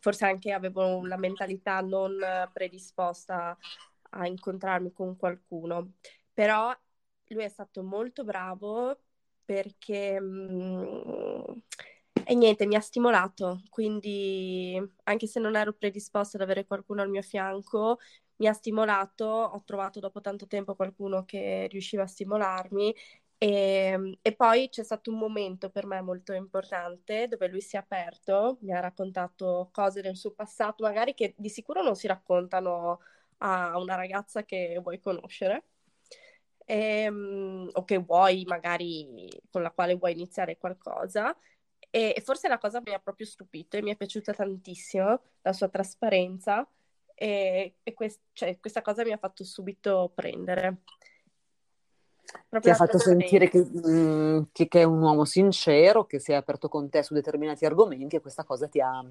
forse 0.01 0.25
anche 0.25 0.51
avevo 0.51 1.05
la 1.05 1.17
mentalità 1.17 1.79
non 1.79 2.17
predisposta 2.51 3.57
a 4.11 4.27
incontrarmi 4.27 4.91
con 4.91 5.15
qualcuno, 5.15 5.93
però 6.33 6.75
lui 7.27 7.43
è 7.43 7.49
stato 7.49 7.81
molto 7.81 8.23
bravo 8.23 8.99
perché 9.45 10.19
mh, 10.19 10.53
mm, 10.53 11.43
e 12.27 12.33
niente, 12.33 12.65
mi 12.65 12.75
ha 12.75 12.79
stimolato, 12.79 13.61
quindi 13.69 14.81
anche 15.03 15.27
se 15.27 15.39
non 15.39 15.55
ero 15.55 15.73
predisposta 15.73 16.37
ad 16.37 16.43
avere 16.43 16.65
qualcuno 16.65 17.03
al 17.03 17.09
mio 17.09 17.21
fianco, 17.21 17.99
mi 18.37 18.47
ha 18.47 18.53
stimolato, 18.53 19.25
ho 19.25 19.63
trovato 19.65 19.99
dopo 19.99 20.21
tanto 20.21 20.47
tempo 20.47 20.75
qualcuno 20.75 21.25
che 21.25 21.67
riusciva 21.69 22.03
a 22.03 22.07
stimolarmi 22.07 22.95
e, 23.37 24.17
e, 24.21 24.35
poi 24.35 24.69
c'è 24.69 24.83
stato 24.83 25.11
un 25.11 25.17
momento 25.17 25.69
per 25.69 25.85
me 25.85 26.01
molto 26.01 26.33
importante 26.33 27.27
dove 27.27 27.47
lui 27.47 27.61
si 27.61 27.75
è 27.75 27.79
aperto, 27.79 28.57
mi 28.61 28.73
ha 28.73 28.79
raccontato 28.79 29.69
cose 29.71 30.01
del 30.01 30.15
suo 30.15 30.31
passato, 30.31 30.83
magari 30.83 31.13
che 31.13 31.33
di 31.37 31.49
sicuro 31.49 31.83
non 31.83 31.95
si 31.95 32.07
raccontano 32.07 32.99
a 33.39 33.77
una 33.77 33.95
ragazza 33.95 34.43
che 34.45 34.79
vuoi 34.81 34.99
conoscere 34.99 35.65
ehm, 36.65 37.69
o 37.73 37.83
che 37.83 37.97
vuoi 37.97 38.43
magari 38.45 39.29
con 39.49 39.61
la 39.61 39.71
quale 39.71 39.95
vuoi 39.95 40.13
iniziare 40.13 40.57
qualcosa 40.57 41.35
e, 41.89 42.13
e 42.15 42.21
forse 42.21 42.47
la 42.47 42.57
cosa 42.57 42.81
mi 42.83 42.93
ha 42.93 42.99
proprio 42.99 43.25
stupito 43.25 43.77
e 43.77 43.81
mi 43.81 43.91
è 43.91 43.95
piaciuta 43.95 44.33
tantissimo 44.33 45.21
la 45.41 45.53
sua 45.53 45.69
trasparenza 45.69 46.67
e, 47.15 47.75
e 47.81 47.93
quest- 47.93 48.21
cioè, 48.33 48.59
questa 48.59 48.81
cosa 48.81 49.03
mi 49.03 49.11
ha 49.11 49.17
fatto 49.17 49.43
subito 49.43 50.11
prendere. 50.13 50.81
Proprio 52.49 52.61
ti 52.61 52.69
ha 52.69 52.85
fatto 52.85 52.97
sentire 52.97 53.49
che, 53.49 53.59
mh, 53.59 53.89
mm, 53.89 54.41
che, 54.51 54.67
che, 54.67 54.81
è 54.81 54.83
un 54.83 55.01
uomo 55.01 55.25
sincero, 55.25 56.05
che 56.05 56.19
si 56.19 56.31
è 56.31 56.35
aperto 56.35 56.67
con 56.69 56.89
te 56.89 57.01
su 57.03 57.13
determinati 57.13 57.65
argomenti 57.65 58.15
e 58.15 58.21
questa 58.21 58.43
cosa 58.43 58.67
ti 58.67 58.81
ha, 58.81 59.03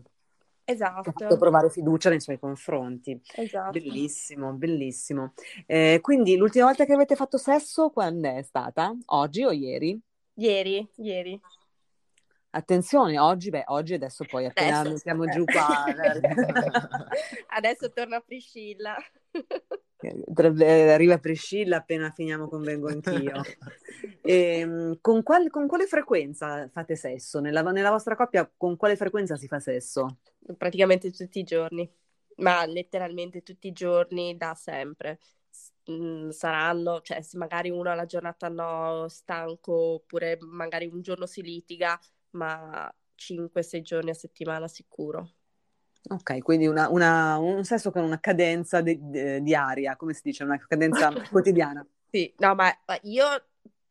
Esatto. 0.66 1.02
Ti 1.02 1.08
ha 1.10 1.12
fatto 1.12 1.36
provare 1.36 1.68
fiducia 1.68 2.08
nei 2.08 2.20
suoi 2.20 2.38
confronti. 2.38 3.20
Esatto. 3.36 3.72
Bellissimo, 3.72 4.52
bellissimo. 4.52 5.34
Eh, 5.66 5.98
quindi 6.00 6.36
l'ultima 6.36 6.64
volta 6.66 6.86
che 6.86 6.94
avete 6.94 7.16
fatto 7.16 7.36
sesso 7.36 7.90
quando 7.90 8.28
è 8.28 8.42
stata? 8.42 8.96
Oggi 9.06 9.44
o 9.44 9.52
ieri? 9.52 10.00
Ieri, 10.34 10.88
ieri. 10.96 11.38
Attenzione, 12.56 13.18
oggi, 13.18 13.50
beh, 13.50 13.64
oggi 13.66 13.94
adesso 13.94 14.24
poi 14.24 14.46
appena 14.46 14.78
adesso, 14.78 14.94
mettiamo 14.94 15.26
giù 15.26 15.44
qua. 15.44 15.86
adesso 17.48 17.92
torna 17.92 18.20
Priscilla. 18.20 18.94
Arriva 20.36 21.18
Priscilla 21.18 21.78
appena 21.78 22.10
finiamo 22.10 22.46
con 22.46 22.62
Vengo 22.62 22.86
Anch'io. 22.86 23.42
E, 24.22 24.58
ehm, 24.60 24.98
con, 25.00 25.24
qual, 25.24 25.50
con, 25.50 25.66
quale 25.66 25.86
frequenza 25.86 26.68
fate 26.68 26.94
sesso? 26.94 27.40
Nella, 27.40 27.62
nella 27.62 27.90
vostra 27.90 28.14
coppia 28.14 28.48
con 28.56 28.76
quale 28.76 28.94
frequenza 28.94 29.34
si 29.34 29.48
fa 29.48 29.58
sesso? 29.58 30.18
Praticamente 30.56 31.10
tutti 31.10 31.40
i 31.40 31.44
giorni, 31.44 31.90
ma 32.36 32.64
letteralmente 32.66 33.42
tutti 33.42 33.66
i 33.66 33.72
giorni 33.72 34.36
da 34.36 34.54
sempre. 34.54 35.18
Mm, 35.90 36.30
saranno, 36.30 37.00
cioè 37.00 37.20
se 37.20 37.36
magari 37.36 37.68
uno 37.70 37.90
alla 37.90 38.06
giornata 38.06 38.48
no, 38.48 39.08
stanco, 39.08 39.72
oppure 39.72 40.38
magari 40.40 40.86
un 40.86 41.02
giorno 41.02 41.26
si 41.26 41.42
litiga, 41.42 41.98
ma 42.35 42.92
5-6 43.16 43.81
giorni 43.81 44.11
a 44.11 44.14
settimana 44.14 44.68
sicuro. 44.68 45.35
Ok, 46.07 46.42
quindi 46.42 46.66
una, 46.66 46.88
una, 46.90 47.38
un 47.38 47.64
sesso 47.64 47.90
con 47.90 48.03
una 48.03 48.20
cadenza 48.20 48.83
di, 48.83 48.99
di, 49.01 49.42
diaria, 49.42 49.97
come 49.97 50.12
si 50.12 50.20
dice, 50.25 50.44
una 50.44 50.59
cadenza 50.59 51.11
quotidiana. 51.31 51.87
Sì, 52.11 52.33
no, 52.38 52.55
ma 52.55 52.70
io 53.03 53.27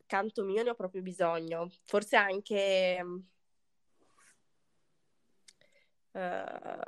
canto 0.06 0.44
mio 0.44 0.62
ne 0.62 0.70
ho 0.70 0.76
proprio 0.76 1.02
bisogno. 1.02 1.70
Forse 1.84 2.16
anche... 2.16 3.04
Uh, 6.12 6.80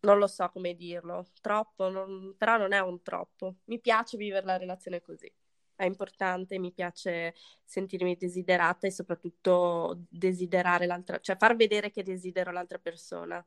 non 0.00 0.18
lo 0.18 0.26
so 0.26 0.48
come 0.48 0.74
dirlo, 0.74 1.28
troppo, 1.40 1.88
non, 1.88 2.34
però 2.36 2.56
non 2.56 2.72
è 2.72 2.80
un 2.80 3.00
troppo. 3.02 3.58
Mi 3.66 3.78
piace 3.78 4.16
vivere 4.16 4.44
la 4.44 4.56
relazione 4.56 5.00
così 5.00 5.32
è 5.80 5.86
importante, 5.86 6.58
mi 6.58 6.72
piace 6.72 7.34
sentirmi 7.64 8.14
desiderata 8.14 8.86
e 8.86 8.90
soprattutto 8.90 10.04
desiderare 10.10 10.84
l'altra, 10.84 11.18
cioè 11.20 11.38
far 11.38 11.56
vedere 11.56 11.90
che 11.90 12.02
desidero 12.02 12.52
l'altra 12.52 12.78
persona. 12.78 13.42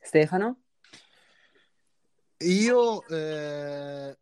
Stefano? 0.00 0.62
Io, 2.38 3.06
eh, 3.08 4.18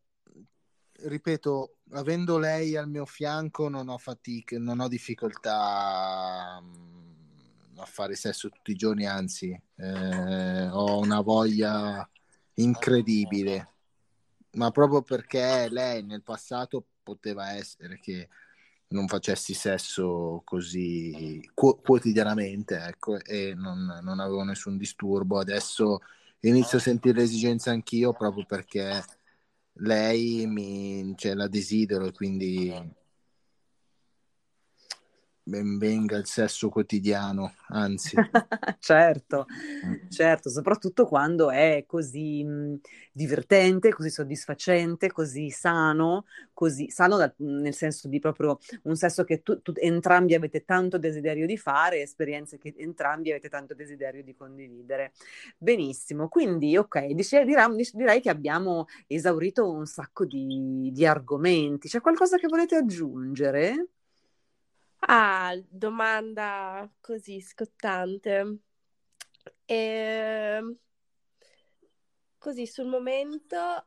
ripeto, 0.93 1.77
avendo 1.93 2.39
lei 2.39 2.77
al 2.77 2.89
mio 2.89 3.07
fianco 3.07 3.69
non 3.69 3.89
ho 3.89 3.99
fatica, 3.99 4.59
non 4.59 4.81
ho 4.81 4.89
difficoltà 4.89 6.61
mm, 6.61 7.79
a 7.79 7.85
fare 7.85 8.17
sesso 8.17 8.49
tutti 8.49 8.73
i 8.73 8.77
giorni, 8.77 9.07
anzi 9.07 9.57
eh, 9.77 10.69
ho 10.71 10.99
una 10.99 11.21
voglia 11.21 12.09
incredibile 12.55 13.74
ma 14.55 14.71
proprio 14.71 15.03
perché 15.03 15.69
lei 15.71 16.03
nel 16.05 16.23
passato 16.23 16.87
poteva 17.03 17.53
essere 17.53 17.99
che 18.01 18.29
non 18.89 19.09
facessi 19.09 19.55
sesso 19.55 20.43
così 20.45 21.41
qu- 21.55 21.81
quotidianamente, 21.83 22.77
ecco, 22.79 23.19
e 23.21 23.55
non, 23.55 24.01
non, 24.03 24.21
avevo 24.21 24.43
nessun 24.45 24.77
disturbo. 24.77 25.39
Adesso 25.39 26.01
inizio 26.41 26.79
a 26.79 26.81
sentire 26.81 27.19
l'esigenza 27.19 27.71
anch'io 27.71 28.13
proprio 28.13 28.45
perché 28.47 29.03
lei 29.79 30.47
mi, 30.47 31.15
cioè, 31.17 31.35
la 31.35 31.49
desidero 31.49 32.07
e 32.07 32.13
quindi 32.13 32.73
ben 35.47 35.77
venga 35.77 36.17
il 36.17 36.27
sesso 36.27 36.71
quotidiano, 36.71 37.53
anzi. 37.69 38.17
certo, 38.81 39.47
mm. 39.85 40.09
certo, 40.09 40.49
soprattutto 40.49 41.05
quando 41.05 41.51
è 41.51 41.85
così 41.87 42.43
mh, 42.43 42.81
divertente, 43.13 43.93
così 43.93 44.09
soddisfacente, 44.09 45.13
così 45.13 45.51
sano, 45.51 46.25
così 46.55 46.89
sano 46.89 47.19
da, 47.19 47.33
nel 47.37 47.75
senso 47.75 48.09
di 48.09 48.19
proprio 48.21 48.59
un 48.85 48.97
sesso 48.97 49.25
che 49.25 49.43
tu, 49.43 49.61
tu, 49.61 49.73
entrambi 49.77 50.35
avete 50.35 50.65
tanto 50.65 50.97
desiderio 50.97 51.47
di 51.47 51.59
fare, 51.59 52.01
esperienze 52.01 52.57
che 52.57 52.75
entrambi 52.79 53.31
avete 53.31 53.51
tanto 53.51 53.75
desiderio 53.75 54.23
di 54.23 54.35
condividere. 54.35 55.13
Benissimo, 55.59 56.29
quindi 56.29 56.75
ok, 56.75 57.09
dice, 57.09 57.45
direi, 57.45 57.89
direi 57.93 58.21
che 58.23 58.31
abbiamo 58.31 58.87
esaurito 59.07 59.71
un 59.71 59.85
sacco 59.85 60.25
di, 60.25 60.91
di 60.91 61.05
argomenti. 61.05 61.89
C'è 61.89 62.01
qualcosa 62.01 62.39
che 62.39 62.49
volete 62.49 62.77
aggiungere? 62.77 63.89
Ah, 65.07 65.55
domanda 65.71 66.89
così 67.01 67.41
scottante. 67.41 68.59
E... 69.69 69.75
Ehm, 69.77 70.77
così 72.39 72.67
sul 72.67 72.87
momento 72.87 73.87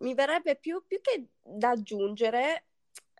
mi 0.00 0.14
verrebbe 0.14 0.56
più, 0.56 0.82
più 0.86 1.00
che 1.00 1.28
da 1.42 1.70
aggiungere, 1.70 2.66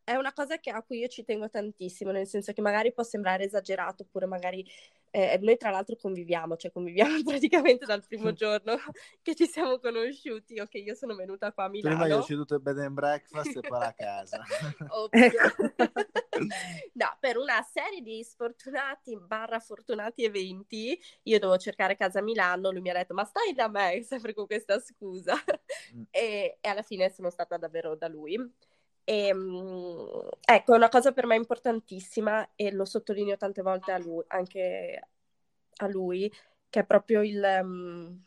è 0.05 0.15
una 0.15 0.33
cosa 0.33 0.59
che, 0.59 0.71
a 0.71 0.83
cui 0.83 0.99
io 0.99 1.09
ci 1.09 1.25
tengo 1.25 1.49
tantissimo, 1.49 2.11
nel 2.11 2.27
senso 2.27 2.53
che 2.53 2.61
magari 2.61 2.93
può 2.93 3.03
sembrare 3.03 3.45
esagerato, 3.45 4.03
oppure 4.03 4.27
magari 4.27 4.65
eh, 5.11 5.39
noi 5.41 5.57
tra 5.57 5.71
l'altro 5.71 5.97
conviviamo, 5.97 6.57
cioè 6.57 6.71
conviviamo 6.71 7.23
praticamente 7.25 7.85
dal 7.85 8.05
primo 8.07 8.33
giorno 8.33 8.77
che 9.23 9.35
ci 9.35 9.47
siamo 9.47 9.79
conosciuti 9.79 10.61
o 10.61 10.67
che 10.67 10.79
io 10.79 10.95
sono 10.95 11.15
venuta 11.15 11.53
qua 11.53 11.65
a 11.65 11.69
Milano. 11.69 11.97
Prima 11.97 12.15
io 12.15 12.21
ho 12.21 12.25
ceduto 12.25 12.55
il 12.55 12.61
bed 12.61 12.79
and 12.79 12.95
breakfast 12.95 13.57
e 13.57 13.61
poi 13.61 13.83
a 13.83 13.93
casa. 13.97 14.43
ecco. 15.11 15.73
no, 16.93 17.17
per 17.21 17.37
una 17.37 17.63
serie 17.63 18.03
di 18.03 18.23
sfortunati 18.23 19.17
barra 19.19 19.59
fortunati 19.59 20.25
eventi, 20.25 20.99
io 21.23 21.39
dovevo 21.39 21.59
cercare 21.59 21.97
casa 21.97 22.19
a 22.19 22.23
Milano, 22.23 22.71
lui 22.71 22.81
mi 22.81 22.91
ha 22.91 22.95
detto 22.95 23.15
ma 23.15 23.25
stai 23.25 23.53
da 23.55 23.69
me, 23.69 24.03
sempre 24.03 24.35
con 24.35 24.47
questa 24.47 24.79
scusa. 24.81 25.35
Mm. 25.95 26.03
e, 26.11 26.59
e 26.61 26.69
alla 26.69 26.83
fine 26.83 27.11
sono 27.11 27.31
stata 27.31 27.57
davvero 27.57 27.95
da 27.95 28.09
lui. 28.09 28.37
E, 29.09 29.29
ehm, 29.29 30.29
ecco, 30.41 30.73
è 30.73 30.77
una 30.77 30.89
cosa 30.89 31.13
per 31.13 31.27
me 31.27 31.37
importantissima 31.37 32.55
e 32.57 32.73
lo 32.73 32.85
sottolineo 32.85 33.37
tante 33.37 33.63
volte 33.63 33.93
a 33.93 33.99
lui, 33.99 34.25
anche 34.27 35.09
a 35.77 35.87
lui, 35.87 36.31
che 36.69 36.81
è 36.81 36.85
proprio 36.85 37.23
il, 37.23 37.41
um, 37.63 38.21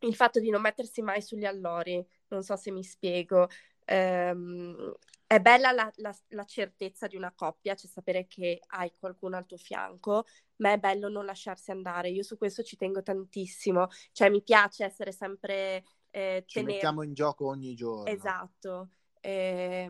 il 0.00 0.14
fatto 0.16 0.40
di 0.40 0.50
non 0.50 0.60
mettersi 0.60 1.02
mai 1.02 1.22
sugli 1.22 1.44
allori. 1.44 2.04
Non 2.28 2.42
so 2.42 2.56
se 2.56 2.72
mi 2.72 2.82
spiego. 2.82 3.48
Um, 3.86 4.92
è 5.24 5.38
bella 5.38 5.70
la, 5.70 5.88
la, 5.96 6.16
la, 6.30 6.44
certezza 6.44 7.06
di 7.06 7.14
una 7.14 7.32
coppia, 7.32 7.76
cioè 7.76 7.88
sapere 7.88 8.26
che 8.26 8.60
hai 8.66 8.92
qualcuno 8.98 9.36
al 9.36 9.46
tuo 9.46 9.56
fianco, 9.56 10.24
ma 10.56 10.72
è 10.72 10.78
bello 10.78 11.08
non 11.08 11.24
lasciarsi 11.24 11.70
andare. 11.70 12.10
Io 12.10 12.24
su 12.24 12.36
questo 12.36 12.64
ci 12.64 12.76
tengo 12.76 13.02
tantissimo, 13.04 13.86
cioè 14.10 14.30
mi 14.30 14.42
piace 14.42 14.84
essere 14.84 15.12
sempre... 15.12 15.84
Eh, 16.10 16.42
ci 16.46 16.54
tenere... 16.54 16.72
mettiamo 16.74 17.02
in 17.04 17.14
gioco 17.14 17.46
ogni 17.46 17.74
giorno. 17.76 18.06
Esatto 18.06 18.88
eh, 19.26 19.88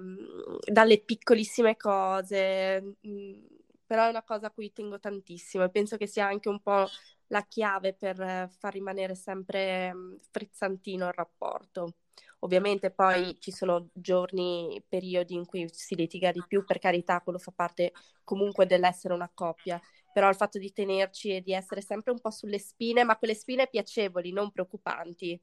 dalle 0.64 0.98
piccolissime 1.02 1.76
cose, 1.76 2.96
mm, 3.06 3.44
però 3.84 4.06
è 4.06 4.08
una 4.08 4.22
cosa 4.22 4.46
a 4.46 4.50
cui 4.50 4.72
tengo 4.72 4.98
tantissimo 4.98 5.64
e 5.64 5.70
penso 5.70 5.98
che 5.98 6.06
sia 6.06 6.26
anche 6.26 6.48
un 6.48 6.60
po' 6.62 6.86
la 7.28 7.44
chiave 7.46 7.92
per 7.92 8.48
far 8.58 8.72
rimanere 8.72 9.14
sempre 9.14 9.92
mm, 9.92 10.14
frizzantino 10.30 11.06
il 11.06 11.12
rapporto. 11.12 11.96
Ovviamente 12.40 12.90
poi 12.90 13.36
ci 13.38 13.50
sono 13.50 13.90
giorni, 13.92 14.82
periodi 14.88 15.34
in 15.34 15.44
cui 15.44 15.68
si 15.70 15.94
litiga 15.94 16.32
di 16.32 16.42
più, 16.48 16.64
per 16.64 16.78
carità, 16.78 17.20
quello 17.20 17.38
fa 17.38 17.52
parte 17.54 17.92
comunque 18.24 18.64
dell'essere 18.66 19.12
una 19.12 19.30
coppia, 19.32 19.78
però 20.14 20.30
il 20.30 20.36
fatto 20.36 20.58
di 20.58 20.72
tenerci 20.72 21.36
e 21.36 21.42
di 21.42 21.52
essere 21.52 21.82
sempre 21.82 22.12
un 22.12 22.20
po' 22.20 22.30
sulle 22.30 22.58
spine, 22.58 23.04
ma 23.04 23.18
quelle 23.18 23.34
spine 23.34 23.68
piacevoli, 23.68 24.32
non 24.32 24.50
preoccupanti, 24.50 25.38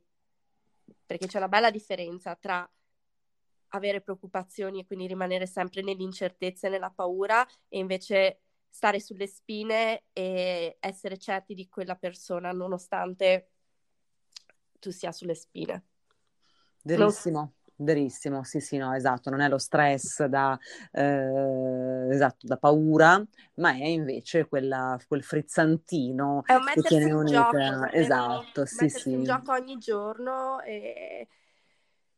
perché 1.05 1.27
c'è 1.27 1.37
una 1.37 1.47
bella 1.47 1.69
differenza 1.69 2.35
tra 2.35 2.67
avere 3.73 4.01
preoccupazioni 4.01 4.79
e 4.79 4.85
quindi 4.85 5.07
rimanere 5.07 5.45
sempre 5.45 5.81
nell'incertezza 5.81 6.67
e 6.67 6.69
nella 6.69 6.91
paura 6.91 7.45
e 7.67 7.77
invece 7.77 8.39
stare 8.69 8.99
sulle 8.99 9.27
spine 9.27 10.05
e 10.13 10.77
essere 10.79 11.17
certi 11.17 11.53
di 11.53 11.67
quella 11.69 11.95
persona 11.95 12.51
nonostante 12.51 13.49
tu 14.79 14.91
sia 14.91 15.11
sulle 15.11 15.35
spine. 15.35 15.85
Verissimo. 16.83 17.39
Non... 17.39 17.53
Verissimo, 17.75 18.43
sì, 18.43 18.59
sì, 18.59 18.77
no, 18.77 18.93
esatto, 18.93 19.31
non 19.31 19.41
è 19.41 19.49
lo 19.49 19.57
stress 19.57 20.23
da, 20.25 20.57
eh, 20.91 22.07
esatto, 22.11 22.45
da 22.45 22.55
paura, 22.57 23.21
ma 23.55 23.71
è 23.71 23.85
invece 23.85 24.47
quella, 24.47 24.97
quel 25.07 25.23
frizzantino 25.23 26.43
è 26.45 26.53
un 26.53 26.65
che 26.71 26.81
tiene 26.83 27.11
unita. 27.11 27.91
Esatto, 27.91 28.65
sì, 28.65 28.89
sì. 28.89 29.11
in 29.11 29.23
gioco 29.23 29.53
ogni 29.53 29.77
giorno 29.79 30.61
e 30.61 31.27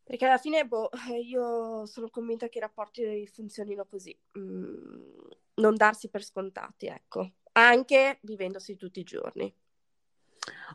perché 0.06 0.26
alla 0.26 0.38
fine, 0.38 0.66
boh, 0.68 0.90
eh, 1.12 1.20
io 1.20 1.86
sono 1.88 2.10
convinta 2.10 2.48
che 2.48 2.60
i 2.60 2.62
rapporti 2.62 3.28
funzionino 3.28 3.86
così, 3.86 4.16
mm, 4.38 5.18
non 5.56 5.76
darsi 5.76 6.10
per 6.10 6.24
scontati, 6.24 6.86
ecco, 6.88 7.32
anche 7.54 8.20
vivendosi 8.22 8.76
tutti 8.78 9.00
i 9.00 9.04
giorni. 9.04 9.54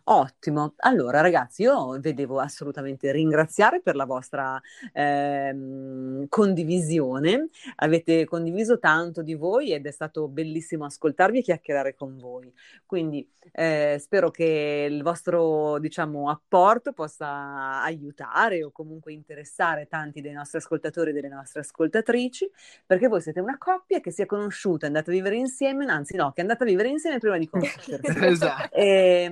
Ottimo, 0.04 0.74
allora 0.78 1.20
ragazzi 1.20 1.62
io 1.62 1.98
vi 1.98 2.14
devo 2.14 2.40
assolutamente 2.40 3.12
ringraziare 3.12 3.80
per 3.80 3.96
la 3.96 4.06
vostra 4.06 4.60
ehm, 4.92 6.26
condivisione, 6.28 7.48
avete 7.76 8.24
condiviso 8.24 8.78
tanto 8.78 9.22
di 9.22 9.34
voi 9.34 9.72
ed 9.72 9.86
è 9.86 9.90
stato 9.90 10.26
bellissimo 10.26 10.86
ascoltarvi 10.86 11.38
e 11.38 11.42
chiacchierare 11.42 11.94
con 11.94 12.18
voi, 12.18 12.52
quindi 12.86 13.28
eh, 13.52 13.98
spero 14.00 14.30
che 14.30 14.86
il 14.90 15.02
vostro 15.02 15.78
diciamo 15.78 16.28
apporto 16.30 16.92
possa 16.92 17.82
aiutare 17.82 18.64
o 18.64 18.70
comunque 18.72 19.12
interessare 19.12 19.86
tanti 19.86 20.20
dei 20.20 20.32
nostri 20.32 20.58
ascoltatori 20.58 21.10
e 21.10 21.12
delle 21.12 21.28
nostre 21.28 21.60
ascoltatrici, 21.60 22.50
perché 22.86 23.06
voi 23.06 23.20
siete 23.20 23.40
una 23.40 23.58
coppia 23.58 24.00
che 24.00 24.10
si 24.10 24.22
è 24.22 24.26
conosciuta, 24.26 24.86
è 24.86 24.88
andata 24.88 25.10
a 25.10 25.14
vivere 25.14 25.36
insieme, 25.36 25.84
anzi 25.86 26.16
no, 26.16 26.32
che 26.32 26.38
è 26.38 26.40
andata 26.40 26.64
a 26.64 26.66
vivere 26.66 26.88
insieme 26.88 27.18
prima 27.18 27.38
di 27.38 27.46
conoscersi. 27.50 28.24
esatto. 28.24 28.74
E, 28.74 29.28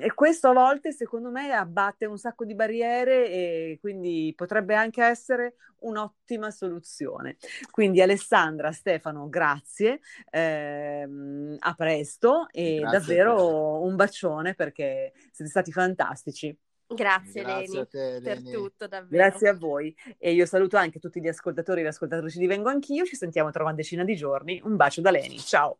e 0.00 0.12
questo 0.14 0.48
a 0.48 0.52
volte 0.52 0.92
secondo 0.92 1.30
me 1.30 1.52
abbatte 1.52 2.06
un 2.06 2.18
sacco 2.18 2.44
di 2.44 2.54
barriere 2.54 3.28
e 3.28 3.78
quindi 3.80 4.32
potrebbe 4.36 4.74
anche 4.74 5.02
essere 5.02 5.54
un'ottima 5.80 6.50
soluzione. 6.50 7.36
Quindi 7.70 8.00
Alessandra, 8.00 8.72
Stefano, 8.72 9.28
grazie, 9.28 10.00
ehm, 10.30 11.56
a 11.58 11.74
presto 11.74 12.46
e 12.50 12.78
grazie 12.80 12.98
davvero 12.98 13.82
un 13.82 13.96
bacione 13.96 14.54
perché 14.54 15.12
siete 15.30 15.50
stati 15.50 15.72
fantastici. 15.72 16.56
Grazie, 16.94 17.42
Grazie 17.42 17.86
te, 17.86 18.20
per 18.22 18.42
tutto, 18.42 18.86
davvero. 18.86 19.08
Grazie 19.08 19.48
a 19.48 19.54
voi. 19.54 19.94
E 20.18 20.32
io 20.32 20.46
saluto 20.46 20.76
anche 20.76 20.98
tutti 20.98 21.20
gli 21.20 21.28
ascoltatori 21.28 21.80
e 21.80 21.84
le 21.84 21.88
ascoltatrici 21.88 22.38
di 22.38 22.46
Vengo 22.46 22.68
Anch'io. 22.68 23.04
Ci 23.04 23.16
sentiamo 23.16 23.50
tra 23.50 23.62
una 23.62 23.72
decina 23.72 24.04
di 24.04 24.14
giorni. 24.14 24.60
Un 24.62 24.76
bacio 24.76 25.00
da 25.00 25.10
Leni. 25.10 25.38
Ciao. 25.38 25.78